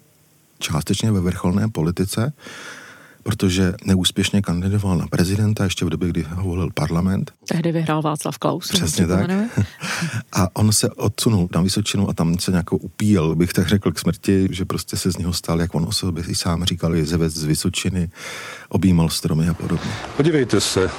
částečně 0.59 1.13
ve 1.13 1.21
vrcholné 1.21 1.69
politice, 1.69 2.33
protože 3.29 3.75
neúspěšně 3.85 4.43
kandidoval 4.43 4.99
na 4.99 5.07
prezidenta 5.07 5.65
ještě 5.65 5.85
v 5.85 5.91
době, 5.91 6.09
kdy 6.09 6.27
ho 6.31 6.43
volil 6.43 6.71
parlament. 6.75 7.33
Tehdy 7.49 7.73
vyhrál 7.73 8.03
Václav 8.03 8.39
Klaus. 8.39 8.69
Přesně 8.69 9.07
tak. 9.07 9.31
A 10.33 10.49
on 10.57 10.73
se 10.73 10.91
odsunul 10.91 11.49
na 11.55 11.61
Vysočinu 11.61 12.11
a 12.11 12.13
tam 12.13 12.39
se 12.39 12.51
nějakou 12.51 12.77
upíjel, 12.77 13.35
bych 13.35 13.53
tak 13.53 13.69
řekl, 13.69 13.93
k 13.93 13.99
smrti, 13.99 14.49
že 14.51 14.65
prostě 14.65 14.97
se 14.97 15.13
z 15.13 15.17
něho 15.17 15.33
stal, 15.33 15.61
jak 15.61 15.75
on 15.75 15.85
o 15.89 15.93
sobě 15.93 16.25
i 16.29 16.35
sám 16.35 16.65
říkal, 16.65 16.95
jezevec 16.95 17.33
z 17.35 17.45
Vysočiny, 17.45 18.11
objímal 18.69 19.09
stromy 19.09 19.49
a 19.49 19.55
podobně. 19.55 19.91
Podívejte 20.17 20.61
se, 20.61 20.91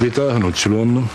vytáhnu 0.00 0.52
člun, 0.52 1.08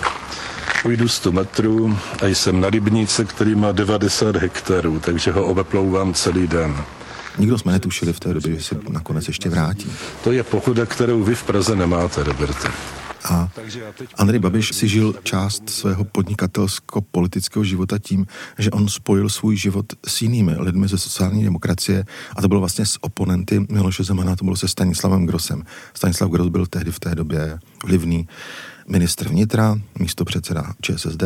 Půjdu 0.82 1.08
100 1.08 1.32
metrů 1.32 1.98
a 2.22 2.25
jsem 2.25 2.62
na 2.62 2.70
rybníce, 2.70 3.25
který 3.25 3.56
má 3.56 3.72
90 3.72 4.36
hektarů, 4.36 5.00
takže 5.00 5.32
ho 5.32 5.46
obeplouvám 5.46 6.13
celý 6.13 6.48
den. 6.48 6.75
Nikdo 7.39 7.58
jsme 7.58 7.72
netušili 7.72 8.13
v 8.13 8.19
té 8.19 8.34
době, 8.34 8.55
že 8.55 8.63
se 8.63 8.77
nakonec 8.89 9.27
ještě 9.27 9.50
vrátí. 9.50 9.91
To 10.24 10.31
je 10.31 10.43
pochoda, 10.43 10.86
kterou 10.86 11.24
vy 11.24 11.36
v 11.36 11.43
Praze 11.43 11.75
nemáte, 11.75 12.24
Roberte. 12.24 12.67
A 13.29 13.50
Andrej 14.17 14.39
Babiš 14.39 14.75
si 14.75 14.88
žil 14.88 15.15
část 15.24 15.69
svého 15.69 16.03
podnikatelsko-politického 16.03 17.63
života 17.63 17.98
tím, 18.00 18.27
že 18.58 18.72
on 18.72 18.88
spojil 18.88 19.29
svůj 19.29 19.55
život 19.55 19.86
s 20.08 20.22
jinými 20.22 20.55
lidmi 20.58 20.88
ze 20.88 20.98
sociální 20.98 21.43
demokracie 21.43 22.05
a 22.36 22.41
to 22.41 22.48
bylo 22.48 22.60
vlastně 22.60 22.86
s 22.86 23.03
oponenty 23.03 23.65
Miloše 23.72 24.03
Zemana, 24.03 24.36
to 24.36 24.43
bylo 24.43 24.55
se 24.55 24.67
Stanislavem 24.67 25.25
Grosem. 25.25 25.63
Stanislav 25.93 26.29
Gros 26.29 26.48
byl 26.48 26.65
tehdy 26.65 26.91
v 26.91 27.00
té 27.00 27.15
době 27.15 27.60
vlivný 27.86 28.27
ministr 28.88 29.27
vnitra, 29.27 29.79
místo 30.00 30.25
předseda 30.25 30.74
ČSSD 30.81 31.24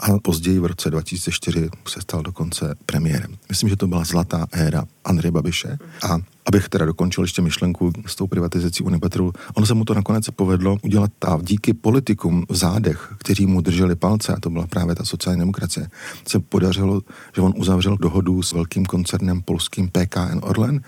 a 0.00 0.18
později 0.18 0.58
v 0.58 0.66
roce 0.66 0.90
2004 0.90 1.68
se 1.88 2.00
stal 2.00 2.22
dokonce 2.22 2.74
premiérem. 2.86 3.36
Myslím, 3.48 3.68
že 3.68 3.76
to 3.76 3.86
byla 3.86 4.04
zlatá 4.04 4.46
éra 4.52 4.84
Andreje 5.04 5.32
Babiše. 5.32 5.78
A 6.02 6.18
abych 6.46 6.68
teda 6.68 6.84
dokončil 6.84 7.24
ještě 7.24 7.42
myšlenku 7.42 7.92
s 8.06 8.16
tou 8.16 8.26
privatizací 8.26 8.82
Unipetrolu, 8.82 9.32
ono 9.54 9.66
se 9.66 9.74
mu 9.74 9.84
to 9.84 9.94
nakonec 9.94 10.30
povedlo 10.30 10.76
udělat 10.82 11.10
a 11.24 11.38
díky 11.42 11.74
politikům 11.74 12.46
v 12.48 12.56
zádech, 12.56 13.14
kteří 13.18 13.46
mu 13.46 13.60
drželi 13.60 13.96
palce, 13.96 14.32
a 14.32 14.40
to 14.40 14.50
byla 14.50 14.66
právě 14.66 14.94
ta 14.94 15.04
sociální 15.04 15.40
demokracie, 15.40 15.88
se 16.28 16.40
podařilo, 16.40 17.00
že 17.34 17.40
on 17.40 17.54
uzavřel 17.56 17.96
dohodu 17.96 18.42
s 18.42 18.52
velkým 18.52 18.86
koncernem 18.86 19.42
polským 19.42 19.88
PKN 19.88 20.38
Orlen 20.42 20.80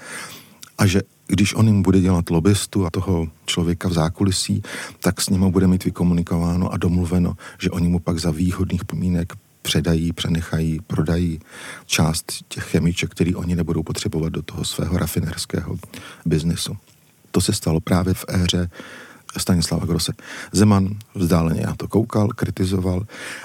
a 0.78 0.87
že 0.87 1.02
když 1.33 1.55
on 1.55 1.67
jim 1.67 1.83
bude 1.83 2.01
dělat 2.01 2.31
lobbystu 2.31 2.87
a 2.87 2.91
toho 2.91 3.29
člověka 3.47 3.89
v 3.89 3.93
zákulisí, 3.93 4.62
tak 5.01 5.21
s 5.21 5.29
ním 5.29 5.51
bude 5.51 5.67
mít 5.67 5.85
vykomunikováno 5.85 6.73
a 6.73 6.77
domluveno, 6.77 7.37
že 7.59 7.71
oni 7.71 7.89
mu 7.89 7.99
pak 7.99 8.19
za 8.19 8.31
výhodných 8.31 8.85
podmínek 8.85 9.33
předají, 9.62 10.12
přenechají, 10.12 10.81
prodají 10.87 11.41
část 11.87 12.33
těch 12.49 12.65
chemiček, 12.65 13.11
který 13.11 13.35
oni 13.35 13.57
nebudou 13.57 13.83
potřebovat 13.83 14.33
do 14.33 14.43
toho 14.43 14.65
svého 14.65 14.99
rafinerského 14.99 15.77
biznesu. 16.27 16.77
To 17.31 17.41
se 17.41 17.53
stalo 17.53 17.81
právě 17.81 18.15
v 18.15 18.25
éře 18.29 18.71
Stanislava 19.37 19.87
Grose. 19.87 20.12
Zeman 20.53 20.89
vzdáleně 21.15 21.62
na 21.67 21.75
to 21.75 21.89
koukal, 21.89 22.29
kritizoval 22.29 23.03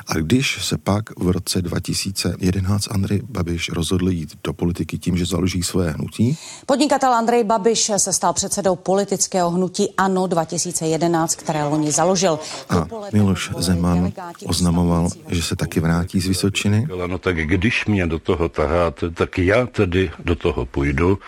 a 0.07 0.13
když 0.13 0.65
se 0.65 0.77
pak 0.77 1.19
v 1.19 1.29
roce 1.29 1.61
2011 1.61 2.87
Andrej 2.91 3.21
Babiš 3.29 3.69
rozhodl 3.69 4.09
jít 4.09 4.33
do 4.43 4.53
politiky 4.53 4.97
tím, 4.97 5.17
že 5.17 5.25
založí 5.25 5.63
své 5.63 5.91
hnutí. 5.91 6.37
Podnikatel 6.65 7.13
Andrej 7.13 7.43
Babiš 7.43 7.91
se 7.97 8.13
stal 8.13 8.33
předsedou 8.33 8.75
politického 8.75 9.49
hnutí 9.49 9.93
ANO 9.97 10.27
2011, 10.27 11.35
které 11.35 11.63
loni 11.63 11.91
založil. 11.91 12.39
A 12.69 12.87
Miloš 13.13 13.51
Zeman 13.57 14.11
oznamoval, 14.45 15.09
že 15.27 15.41
se 15.41 15.55
taky 15.55 15.79
vrátí 15.79 16.21
z 16.21 16.27
Vysočiny. 16.27 16.87
No 17.07 17.17
tak 17.17 17.35
když 17.35 17.85
mě 17.85 18.07
do 18.07 18.19
toho 18.19 18.49
taháte, 18.49 19.09
tak 19.09 19.37
já 19.37 19.65
tedy 19.65 20.11
do 20.23 20.35
toho 20.35 20.65
půjdu 20.65 21.19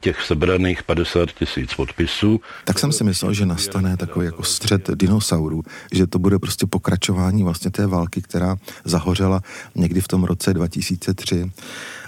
těch 0.00 0.22
sebraných 0.22 0.82
50 0.82 1.32
tisíc 1.32 1.74
podpisů. 1.74 2.40
Tak 2.64 2.78
jsem 2.78 2.92
si 2.92 3.04
myslel, 3.04 3.32
že 3.32 3.46
nastane 3.46 3.96
takový 4.08 4.26
jako 4.26 4.42
střed 4.42 4.90
dinosaurů, 4.94 5.62
že 5.92 6.06
to 6.06 6.18
bude 6.18 6.38
prostě 6.38 6.66
pokračování 6.66 7.44
vlastně 7.44 7.70
té 7.70 7.86
války, 7.86 8.22
která 8.22 8.56
zahořela 8.84 9.42
někdy 9.74 10.00
v 10.00 10.08
tom 10.08 10.24
roce 10.24 10.54
2003. 10.54 11.50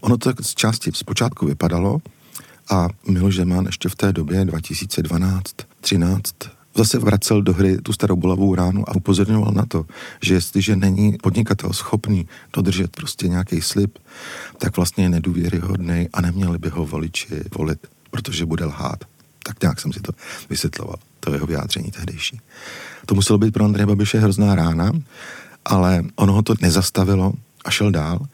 Ono 0.02 0.18
to 0.18 0.28
tak 0.28 0.44
z 0.44 0.54
části 0.54 0.90
zpočátku 0.94 1.46
vypadalo 1.46 1.98
a 2.70 2.88
Miloš 3.08 3.36
Zeman 3.36 3.66
ještě 3.66 3.88
v 3.88 3.94
té 3.94 4.12
době 4.12 4.44
2012 4.44 5.44
13 5.80 6.34
zase 6.74 6.98
vracel 6.98 7.42
do 7.42 7.52
hry 7.52 7.78
tu 7.78 7.92
starou 7.92 8.16
bolavou 8.16 8.54
ránu 8.54 8.88
a 8.88 8.94
upozorňoval 8.96 9.52
na 9.52 9.66
to, 9.66 9.86
že 10.22 10.34
jestliže 10.34 10.76
není 10.76 11.16
podnikatel 11.22 11.72
schopný 11.72 12.28
dodržet 12.52 12.96
prostě 12.96 13.28
nějaký 13.28 13.60
slib, 13.60 13.98
tak 14.58 14.76
vlastně 14.76 15.04
je 15.04 15.08
nedůvěryhodný 15.08 16.08
a 16.12 16.20
neměli 16.20 16.58
by 16.58 16.68
ho 16.68 16.86
voliči 16.86 17.44
volit, 17.58 17.86
protože 18.10 18.46
bude 18.46 18.64
lhát. 18.64 19.04
Tak 19.42 19.62
nějak 19.62 19.80
jsem 19.80 19.92
si 19.92 20.00
to 20.00 20.12
vysvětloval, 20.50 20.96
to 21.20 21.32
jeho 21.32 21.46
vyjádření 21.46 21.90
tehdejší. 21.90 22.40
To 23.06 23.14
muselo 23.14 23.38
být 23.38 23.50
pro 23.50 23.64
Andreje 23.64 23.86
Babiše 23.86 24.18
hrozná 24.18 24.54
rána, 24.54 24.92
ale 25.64 26.04
ono 26.16 26.32
ho 26.32 26.42
to 26.42 26.54
nezastavilo 26.60 27.32
a 27.64 27.70
šel 27.70 27.90
dál 27.90 28.26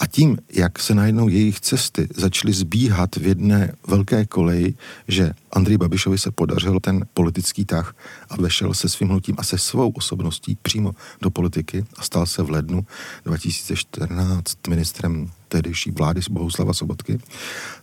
a 0.00 0.06
tím, 0.06 0.38
jak 0.52 0.78
se 0.78 0.94
najednou 0.94 1.28
jejich 1.28 1.60
cesty 1.60 2.08
začaly 2.16 2.52
zbíhat 2.52 3.16
v 3.16 3.26
jedné 3.26 3.72
velké 3.86 4.26
koleji, 4.26 4.74
že 5.08 5.32
Andrej 5.52 5.78
Babišovi 5.78 6.18
se 6.18 6.30
podařil 6.30 6.80
ten 6.80 7.06
politický 7.14 7.64
tah 7.64 7.96
a 8.30 8.36
vešel 8.36 8.74
se 8.74 8.88
svým 8.88 9.08
hnutím 9.08 9.34
a 9.38 9.42
se 9.42 9.58
svou 9.58 9.90
osobností 9.90 10.58
přímo 10.62 10.92
do 11.20 11.30
politiky 11.30 11.84
a 11.96 12.02
stal 12.02 12.26
se 12.26 12.42
v 12.42 12.50
lednu 12.50 12.86
2014 13.24 14.56
ministrem 14.68 15.30
tehdejší 15.48 15.90
vlády 15.90 16.22
z 16.22 16.28
Bohuslava 16.28 16.74
Sobotky, 16.74 17.18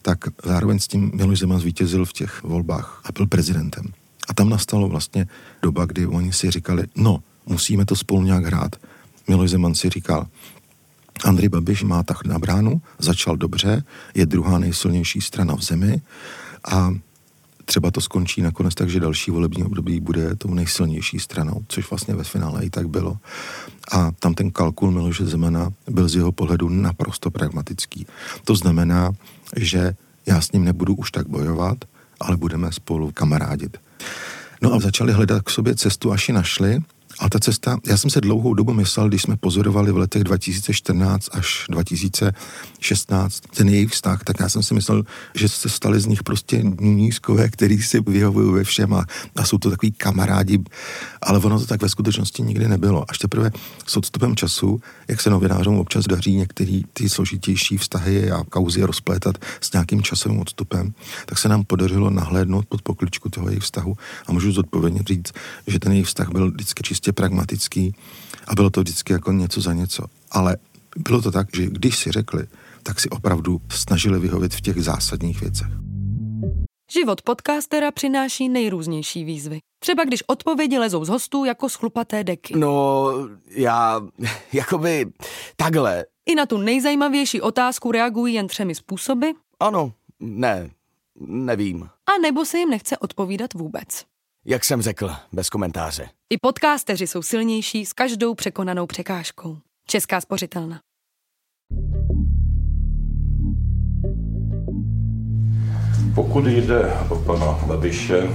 tak 0.01 0.19
zároveň 0.43 0.79
s 0.79 0.87
tím 0.87 1.11
Miloš 1.13 1.39
Zeman 1.39 1.59
zvítězil 1.59 2.05
v 2.05 2.13
těch 2.13 2.43
volbách 2.43 3.01
a 3.05 3.11
byl 3.11 3.27
prezidentem. 3.27 3.93
A 4.27 4.33
tam 4.33 4.49
nastalo 4.49 4.89
vlastně 4.89 5.27
doba, 5.61 5.85
kdy 5.85 6.07
oni 6.07 6.33
si 6.33 6.51
říkali, 6.51 6.83
no, 6.95 7.19
musíme 7.45 7.85
to 7.85 7.95
spolu 7.95 8.21
nějak 8.21 8.45
hrát. 8.45 8.75
Miloš 9.27 9.49
Zeman 9.49 9.75
si 9.75 9.89
říkal, 9.89 10.27
Andrej 11.25 11.49
Babiš 11.49 11.83
má 11.83 12.03
tak 12.03 12.25
na 12.25 12.39
bránu, 12.39 12.81
začal 12.99 13.37
dobře, 13.37 13.83
je 14.13 14.25
druhá 14.25 14.59
nejsilnější 14.59 15.21
strana 15.21 15.55
v 15.55 15.61
zemi 15.61 16.01
a 16.71 16.93
třeba 17.65 17.91
to 17.91 18.01
skončí 18.01 18.41
nakonec 18.41 18.75
tak, 18.75 18.89
že 18.89 18.99
další 18.99 19.31
volební 19.31 19.63
období 19.63 19.99
bude 19.99 20.35
tou 20.35 20.53
nejsilnější 20.53 21.19
stranou, 21.19 21.65
což 21.67 21.89
vlastně 21.89 22.15
ve 22.15 22.23
finále 22.23 22.65
i 22.65 22.69
tak 22.69 22.89
bylo. 22.89 23.17
A 23.91 24.11
tam 24.11 24.33
ten 24.33 24.51
kalkul 24.51 24.91
Miloše 24.91 25.25
Zemana 25.25 25.69
byl 25.89 26.09
z 26.09 26.15
jeho 26.15 26.31
pohledu 26.31 26.69
naprosto 26.69 27.31
pragmatický. 27.31 28.07
To 28.43 28.55
znamená, 28.55 29.11
že 29.55 29.95
já 30.25 30.41
s 30.41 30.51
ním 30.51 30.63
nebudu 30.63 30.95
už 30.95 31.11
tak 31.11 31.27
bojovat, 31.27 31.77
ale 32.19 32.37
budeme 32.37 32.71
spolu 32.71 33.11
kamarádit. 33.11 33.77
No 34.61 34.73
a 34.73 34.79
začali 34.79 35.13
hledat 35.13 35.43
k 35.43 35.49
sobě 35.49 35.75
cestu, 35.75 36.11
až 36.11 36.27
ji 36.29 36.33
našli 36.33 36.79
ale 37.19 37.29
ta 37.29 37.39
cesta, 37.39 37.77
já 37.87 37.97
jsem 37.97 38.09
se 38.09 38.21
dlouhou 38.21 38.53
dobu 38.53 38.73
myslel, 38.73 39.07
když 39.07 39.21
jsme 39.21 39.37
pozorovali 39.37 39.91
v 39.91 39.97
letech 39.97 40.23
2014 40.23 41.29
až 41.31 41.65
2016 41.69 43.43
ten 43.55 43.69
jejich 43.69 43.89
vztah, 43.91 44.23
tak 44.23 44.39
já 44.39 44.49
jsem 44.49 44.63
si 44.63 44.73
myslel, 44.73 45.03
že 45.35 45.49
se 45.49 45.69
stali 45.69 45.99
z 45.99 46.05
nich 46.05 46.23
prostě 46.23 46.63
nízkové, 46.79 47.49
který 47.49 47.81
si 47.81 47.99
vyhovují 47.99 48.53
ve 48.53 48.63
všem 48.63 48.93
a, 48.93 49.05
a 49.35 49.45
jsou 49.45 49.57
to 49.57 49.69
takový 49.69 49.91
kamarádi, 49.91 50.59
ale 51.21 51.39
ono 51.39 51.59
to 51.59 51.65
tak 51.65 51.81
ve 51.81 51.89
skutečnosti 51.89 52.43
nikdy 52.43 52.67
nebylo. 52.67 53.05
Až 53.09 53.17
teprve 53.17 53.51
s 53.87 53.97
odstupem 53.97 54.35
času, 54.35 54.81
jak 55.07 55.21
se 55.21 55.29
novinářům 55.29 55.79
občas 55.79 56.05
daří 56.05 56.35
některý 56.35 56.83
ty 56.93 57.09
složitější 57.09 57.77
vztahy 57.77 58.31
a 58.31 58.43
kauzy 58.49 58.83
rozplétat 58.83 59.37
s 59.61 59.73
nějakým 59.73 60.03
časovým 60.03 60.39
odstupem, 60.39 60.93
tak 61.25 61.37
se 61.37 61.49
nám 61.49 61.63
podařilo 61.63 62.09
nahlédnout 62.09 62.65
pod 62.65 62.81
pokličku 62.81 63.29
toho 63.29 63.49
jejich 63.49 63.63
vztahu 63.63 63.97
a 64.27 64.31
můžu 64.31 64.51
zodpovědně 64.51 65.01
říct, 65.07 65.33
že 65.67 65.79
ten 65.79 65.91
jejich 65.91 66.07
vztah 66.07 66.29
byl 66.29 66.51
vždycky 66.51 66.83
čistě 66.83 67.06
prostě 67.07 67.21
pragmatický 67.21 67.95
a 68.47 68.55
bylo 68.55 68.69
to 68.69 68.81
vždycky 68.81 69.13
jako 69.13 69.31
něco 69.31 69.61
za 69.61 69.73
něco. 69.73 70.03
Ale 70.31 70.57
bylo 70.97 71.21
to 71.21 71.31
tak, 71.31 71.47
že 71.55 71.65
když 71.65 71.97
si 71.97 72.11
řekli, 72.11 72.47
tak 72.83 72.99
si 72.99 73.09
opravdu 73.09 73.61
snažili 73.69 74.19
vyhovit 74.19 74.53
v 74.53 74.61
těch 74.61 74.83
zásadních 74.83 75.41
věcech. 75.41 75.67
Život 76.91 77.21
podcastera 77.21 77.91
přináší 77.91 78.49
nejrůznější 78.49 79.23
výzvy. 79.23 79.59
Třeba 79.79 80.05
když 80.05 80.23
odpovědi 80.27 80.79
lezou 80.79 81.05
z 81.05 81.09
hostů 81.09 81.45
jako 81.45 81.69
schlupaté 81.69 82.23
deky. 82.23 82.57
No, 82.57 83.13
já, 83.49 84.01
jakoby, 84.53 85.05
takhle. 85.55 86.05
I 86.25 86.35
na 86.35 86.45
tu 86.45 86.57
nejzajímavější 86.57 87.41
otázku 87.41 87.91
reagují 87.91 88.33
jen 88.33 88.47
třemi 88.47 88.75
způsoby. 88.75 89.27
Ano, 89.59 89.93
ne, 90.19 90.69
nevím. 91.19 91.83
A 91.83 92.21
nebo 92.21 92.45
se 92.45 92.57
jim 92.57 92.69
nechce 92.69 92.97
odpovídat 92.97 93.53
vůbec. 93.53 94.05
Jak 94.49 94.65
jsem 94.65 94.81
řekl, 94.81 95.11
bez 95.31 95.49
komentáře. 95.49 96.09
I 96.29 96.37
podcasteři 96.37 97.07
jsou 97.07 97.21
silnější 97.21 97.85
s 97.85 97.93
každou 97.93 98.35
překonanou 98.35 98.85
překážkou. 98.85 99.57
Česká 99.87 100.21
spořitelna. 100.21 100.79
Pokud 106.15 106.47
jde 106.47 106.93
o 107.09 107.15
pana 107.15 107.59
Babiše, 107.67 108.29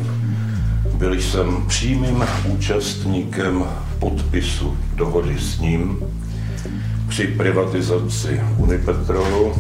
byl 0.95 1.15
jsem 1.21 1.67
přímým 1.67 2.25
účastníkem 2.49 3.65
podpisu 3.99 4.79
dohody 4.95 5.39
s 5.39 5.59
ním 5.59 5.99
při 7.09 7.27
privatizaci 7.27 8.41
Unipetrolu 8.59 9.55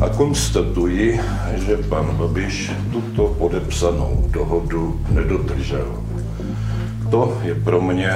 a 0.00 0.08
konstatuji, 0.08 1.20
že 1.54 1.76
pan 1.76 2.16
Babiš 2.16 2.72
tuto 2.92 3.26
podepsanou 3.38 4.24
dohodu 4.30 5.00
nedodržel. 5.10 6.02
To 7.10 7.38
je 7.42 7.54
pro 7.54 7.80
mě 7.80 8.10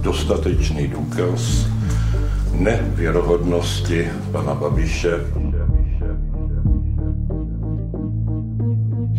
dostatečný 0.00 0.88
důkaz 0.88 1.66
nevěrohodnosti 2.52 4.08
pana 4.32 4.54
Babiše. 4.54 5.10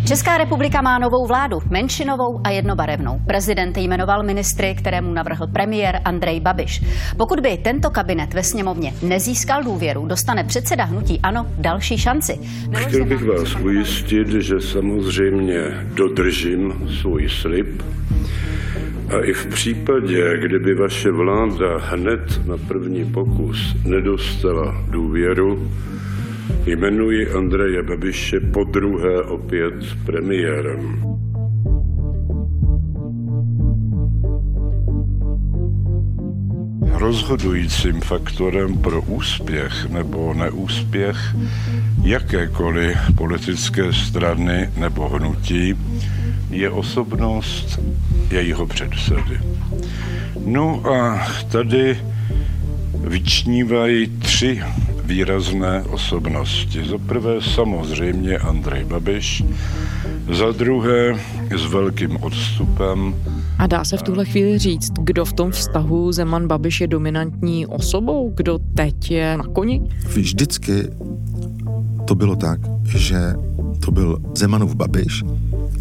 Česká 0.07 0.37
republika 0.37 0.81
má 0.81 0.99
novou 0.99 1.27
vládu, 1.27 1.59
menšinovou 1.69 2.41
a 2.43 2.49
jednobarevnou. 2.49 3.19
Prezident 3.27 3.77
jmenoval 3.77 4.23
ministry, 4.23 4.75
kterému 4.75 5.13
navrhl 5.13 5.47
premiér 5.47 6.01
Andrej 6.05 6.39
Babiš. 6.39 6.81
Pokud 7.17 7.39
by 7.39 7.57
tento 7.57 7.89
kabinet 7.89 8.33
ve 8.33 8.43
sněmovně 8.43 8.93
nezískal 9.03 9.63
důvěru, 9.63 10.05
dostane 10.05 10.43
předseda 10.43 10.83
hnutí 10.83 11.19
ANO 11.23 11.47
další 11.57 11.97
šanci. 11.97 12.39
Chtěl 12.73 13.05
bych 13.05 13.23
vás 13.23 13.55
ujistit, 13.55 14.27
že 14.27 14.61
samozřejmě 14.61 15.59
dodržím 15.93 16.89
svůj 17.01 17.29
slib 17.29 17.83
a 19.09 19.25
i 19.25 19.33
v 19.33 19.45
případě, 19.45 20.37
kdyby 20.41 20.75
vaše 20.75 21.11
vláda 21.11 21.77
hned 21.77 22.47
na 22.47 22.57
první 22.67 23.05
pokus 23.05 23.75
nedostala 23.85 24.85
důvěru, 24.89 25.71
Jmenuji 26.65 27.29
Andreje 27.29 27.83
Babiše 27.83 28.39
po 28.39 28.63
druhé 28.63 29.21
opět 29.21 29.73
premiérem. 30.05 31.03
Rozhodujícím 36.93 38.01
faktorem 38.01 38.77
pro 38.77 39.01
úspěch 39.01 39.89
nebo 39.89 40.33
neúspěch 40.33 41.35
jakékoliv 42.03 42.97
politické 43.15 43.93
strany 43.93 44.69
nebo 44.77 45.09
hnutí 45.09 45.75
je 46.49 46.69
osobnost 46.69 47.79
jejího 48.31 48.67
předsedy. 48.67 49.39
No 50.45 50.81
a 50.85 51.27
tady 51.51 51.97
vyčnívají 53.03 54.07
tři 54.07 54.61
výrazné 55.07 55.83
osobnosti. 55.83 56.85
Za 56.89 56.97
prvé 56.97 57.41
samozřejmě 57.41 58.37
Andrej 58.37 58.83
Babiš, 58.83 59.43
za 60.33 60.51
druhé 60.51 61.19
s 61.57 61.65
velkým 61.65 62.17
odstupem. 62.23 63.15
A 63.57 63.67
dá 63.67 63.83
se 63.83 63.97
v 63.97 64.01
tuhle 64.01 64.25
chvíli 64.25 64.57
říct, 64.57 64.91
kdo 64.99 65.25
v 65.25 65.33
tom 65.33 65.51
vztahu 65.51 66.11
Zeman 66.11 66.47
Babiš 66.47 66.81
je 66.81 66.87
dominantní 66.87 67.65
osobou, 67.65 68.33
kdo 68.35 68.59
teď 68.75 69.11
je 69.11 69.37
na 69.37 69.43
koni? 69.43 69.81
Vždycky 70.07 70.83
to 72.05 72.15
bylo 72.15 72.35
tak, 72.35 72.59
že 72.85 73.17
to 73.85 73.91
byl 73.91 74.19
Zemanův 74.35 74.75
Babiš, 74.75 75.23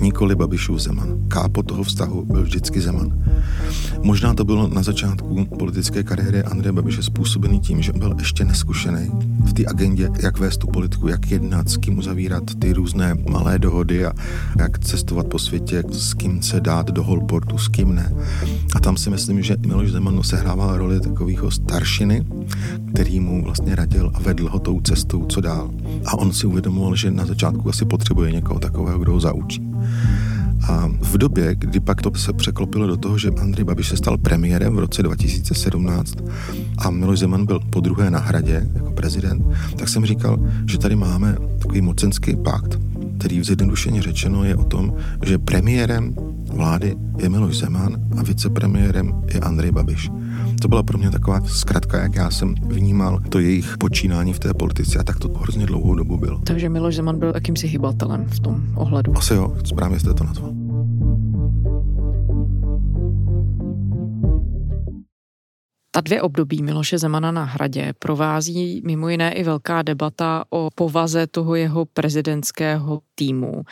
nikoli 0.00 0.34
Babišův 0.34 0.80
Zeman. 0.80 1.08
Kápo 1.28 1.62
toho 1.62 1.82
vztahu 1.82 2.24
byl 2.24 2.42
vždycky 2.42 2.80
Zeman. 2.80 3.24
Možná 4.02 4.34
to 4.34 4.44
bylo 4.44 4.68
na 4.68 4.82
začátku 4.82 5.44
politické 5.44 6.02
kariéry 6.02 6.42
Andreje 6.42 6.72
Babiše 6.72 7.02
způsobený 7.02 7.60
tím, 7.60 7.82
že 7.82 7.92
byl 7.92 8.14
ještě 8.18 8.44
neskušený 8.44 9.10
v 9.46 9.52
té 9.52 9.66
agendě, 9.66 10.10
jak 10.22 10.38
vést 10.38 10.56
tu 10.56 10.66
politiku, 10.66 11.08
jak 11.08 11.30
jednat, 11.30 11.68
s 11.68 11.76
kým 11.76 11.98
uzavírat 11.98 12.42
ty 12.58 12.72
různé 12.72 13.14
malé 13.30 13.58
dohody 13.58 14.06
a 14.06 14.12
jak 14.58 14.78
cestovat 14.78 15.26
po 15.26 15.38
světě, 15.38 15.82
s 15.90 16.14
kým 16.14 16.42
se 16.42 16.60
dát 16.60 16.90
do 16.90 17.02
holportu, 17.02 17.58
s 17.58 17.68
kým 17.68 17.94
ne. 17.94 18.12
A 18.74 18.80
tam 18.80 18.96
si 18.96 19.10
myslím, 19.10 19.42
že 19.42 19.56
Miloš 19.66 19.92
Zeman 19.92 20.22
sehrával 20.22 20.76
roli 20.76 21.00
takového 21.00 21.50
staršiny, 21.50 22.26
který 22.92 23.20
mu 23.20 23.44
vlastně 23.44 23.74
radil 23.74 24.10
a 24.14 24.20
vedl 24.20 24.48
ho 24.48 24.58
tou 24.58 24.80
cestou, 24.80 25.26
co 25.26 25.40
dál. 25.40 25.70
A 26.06 26.18
on 26.18 26.32
si 26.32 26.46
uvědomoval, 26.46 26.96
že 26.96 27.10
na 27.10 27.26
začátku 27.26 27.68
asi 27.68 27.84
potřebuje 27.84 28.32
někoho 28.32 28.60
takového, 28.60 28.98
kdo 28.98 29.12
ho 29.12 29.20
zaučí. 29.20 29.75
A 30.68 30.88
v 31.00 31.18
době, 31.18 31.54
kdy 31.54 31.80
pak 31.80 32.02
to 32.02 32.14
se 32.14 32.32
překlopilo 32.32 32.86
do 32.86 32.96
toho, 32.96 33.18
že 33.18 33.30
Andrej 33.30 33.64
Babiš 33.64 33.88
se 33.88 33.96
stal 33.96 34.18
premiérem 34.18 34.76
v 34.76 34.78
roce 34.78 35.02
2017 35.02 36.14
a 36.78 36.90
Miloš 36.90 37.18
Zeman 37.18 37.46
byl 37.46 37.60
po 37.70 37.80
druhé 37.80 38.10
na 38.10 38.18
hradě 38.18 38.68
jako 38.74 38.90
prezident, 38.90 39.44
tak 39.76 39.88
jsem 39.88 40.06
říkal, 40.06 40.38
že 40.66 40.78
tady 40.78 40.96
máme 40.96 41.36
takový 41.58 41.80
mocenský 41.80 42.36
pakt, 42.36 42.78
který 43.18 43.42
zjednodušeně 43.42 44.02
řečeno 44.02 44.44
je 44.44 44.56
o 44.56 44.64
tom, 44.64 44.92
že 45.24 45.38
premiérem 45.38 46.14
vlády 46.52 46.96
je 47.18 47.28
Miloš 47.28 47.56
Zeman 47.56 47.96
a 48.18 48.22
vicepremiérem 48.22 49.12
je 49.34 49.40
Andrej 49.40 49.72
Babiš. 49.72 50.10
To 50.62 50.68
byla 50.68 50.82
pro 50.82 50.98
mě 50.98 51.10
taková 51.10 51.40
zkratka, 51.40 52.02
jak 52.02 52.14
já 52.14 52.30
jsem 52.30 52.54
vnímal 52.54 53.20
to 53.28 53.38
jejich 53.38 53.78
počínání 53.78 54.32
v 54.32 54.38
té 54.38 54.54
politice 54.54 54.98
a 54.98 55.02
tak 55.02 55.18
to 55.18 55.28
hrozně 55.28 55.66
dlouhou 55.66 55.94
dobu 55.94 56.16
bylo. 56.16 56.40
Takže 56.44 56.68
Miloš 56.68 56.96
Zeman 56.96 57.18
byl 57.18 57.32
jakýmsi 57.34 57.66
hybatelem 57.66 58.24
v 58.28 58.40
tom 58.40 58.64
ohledu. 58.74 59.18
Asi 59.18 59.34
jo, 59.34 59.56
správně 59.64 60.00
jste 60.00 60.14
to 60.14 60.24
nazval. 60.24 60.65
Ta 65.96 66.00
dvě 66.00 66.22
období 66.22 66.62
Miloše 66.62 66.98
Zemana 66.98 67.30
na 67.30 67.44
hradě 67.44 67.94
provází 67.98 68.82
mimo 68.84 69.08
jiné 69.08 69.32
i 69.32 69.44
velká 69.44 69.82
debata 69.82 70.44
o 70.50 70.68
povaze 70.74 71.26
toho 71.26 71.54
jeho 71.54 71.84
prezidentského 71.84 73.00
týmu. 73.14 73.62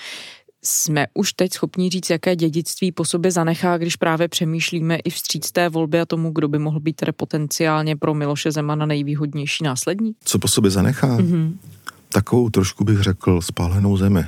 Jsme 0.63 1.07
už 1.15 1.33
teď 1.33 1.53
schopni 1.53 1.91
říct, 1.91 2.11
jaké 2.11 2.37
dědictví 2.37 2.93
po 2.93 3.05
sobě 3.05 3.31
zanechá, 3.31 3.79
když 3.79 3.97
právě 3.97 4.29
přemýšlíme 4.29 4.97
i 4.97 5.11
vstříc 5.11 5.53
té 5.53 5.69
volby 5.69 6.01
a 6.01 6.07
tomu, 6.07 6.31
kdo 6.31 6.49
by 6.49 6.59
mohl 6.59 6.81
být 6.81 6.97
tedy 6.97 7.13
potenciálně 7.13 7.97
pro 7.97 8.15
Miloše 8.15 8.53
Zemana 8.53 8.87
nejvýhodnější 8.87 9.65
následník? 9.65 10.17
Co 10.25 10.39
po 10.39 10.49
sobě 10.49 10.71
zanechá? 10.71 11.17
Mm-hmm. 11.19 11.53
Takovou 12.13 12.51
trošku 12.51 12.85
bych 12.85 13.01
řekl 13.01 13.41
spálenou 13.41 13.97
zemi. 13.97 14.25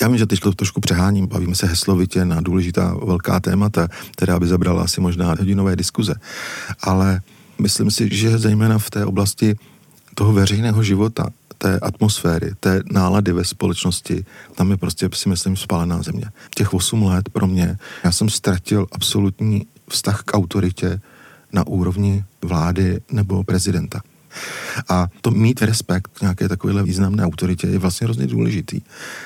Já 0.00 0.08
vím, 0.08 0.18
že 0.18 0.26
teď 0.26 0.40
to 0.40 0.52
trošku 0.52 0.80
přeháním, 0.80 1.26
bavíme 1.26 1.54
se 1.54 1.66
heslovitě 1.66 2.24
na 2.24 2.40
důležitá 2.40 2.96
velká 3.06 3.40
témata, 3.40 3.88
která 4.12 4.40
by 4.40 4.46
zabrala 4.46 4.82
asi 4.82 5.00
možná 5.00 5.28
hodinové 5.28 5.76
diskuze. 5.76 6.14
Ale 6.80 7.20
myslím 7.58 7.90
si, 7.90 8.08
že 8.12 8.38
zejména 8.38 8.78
v 8.78 8.90
té 8.90 9.04
oblasti 9.04 9.56
toho 10.14 10.32
veřejného 10.32 10.82
života, 10.82 11.30
té 11.58 11.78
atmosféry, 11.80 12.54
té 12.60 12.82
nálady 12.92 13.32
ve 13.32 13.44
společnosti, 13.44 14.24
tam 14.54 14.70
je 14.70 14.76
prostě 14.76 15.08
si 15.14 15.28
myslím 15.28 15.56
spálená 15.56 16.02
země. 16.02 16.24
Těch 16.54 16.74
8 16.74 17.02
let 17.02 17.28
pro 17.28 17.46
mě, 17.46 17.78
já 18.04 18.12
jsem 18.12 18.28
ztratil 18.28 18.86
absolutní 18.92 19.66
vztah 19.88 20.22
k 20.22 20.36
autoritě 20.36 21.00
na 21.52 21.66
úrovni 21.66 22.24
vlády 22.42 23.00
nebo 23.12 23.44
prezidenta. 23.44 24.00
A 24.88 25.08
to 25.20 25.30
mít 25.30 25.62
respekt 25.62 26.08
k 26.08 26.20
nějaké 26.20 26.48
takovéhle 26.48 26.82
významné 26.82 27.24
autoritě 27.24 27.66
je 27.66 27.78
vlastně 27.78 28.04
hrozně 28.04 28.26
důležitý. 28.26 28.80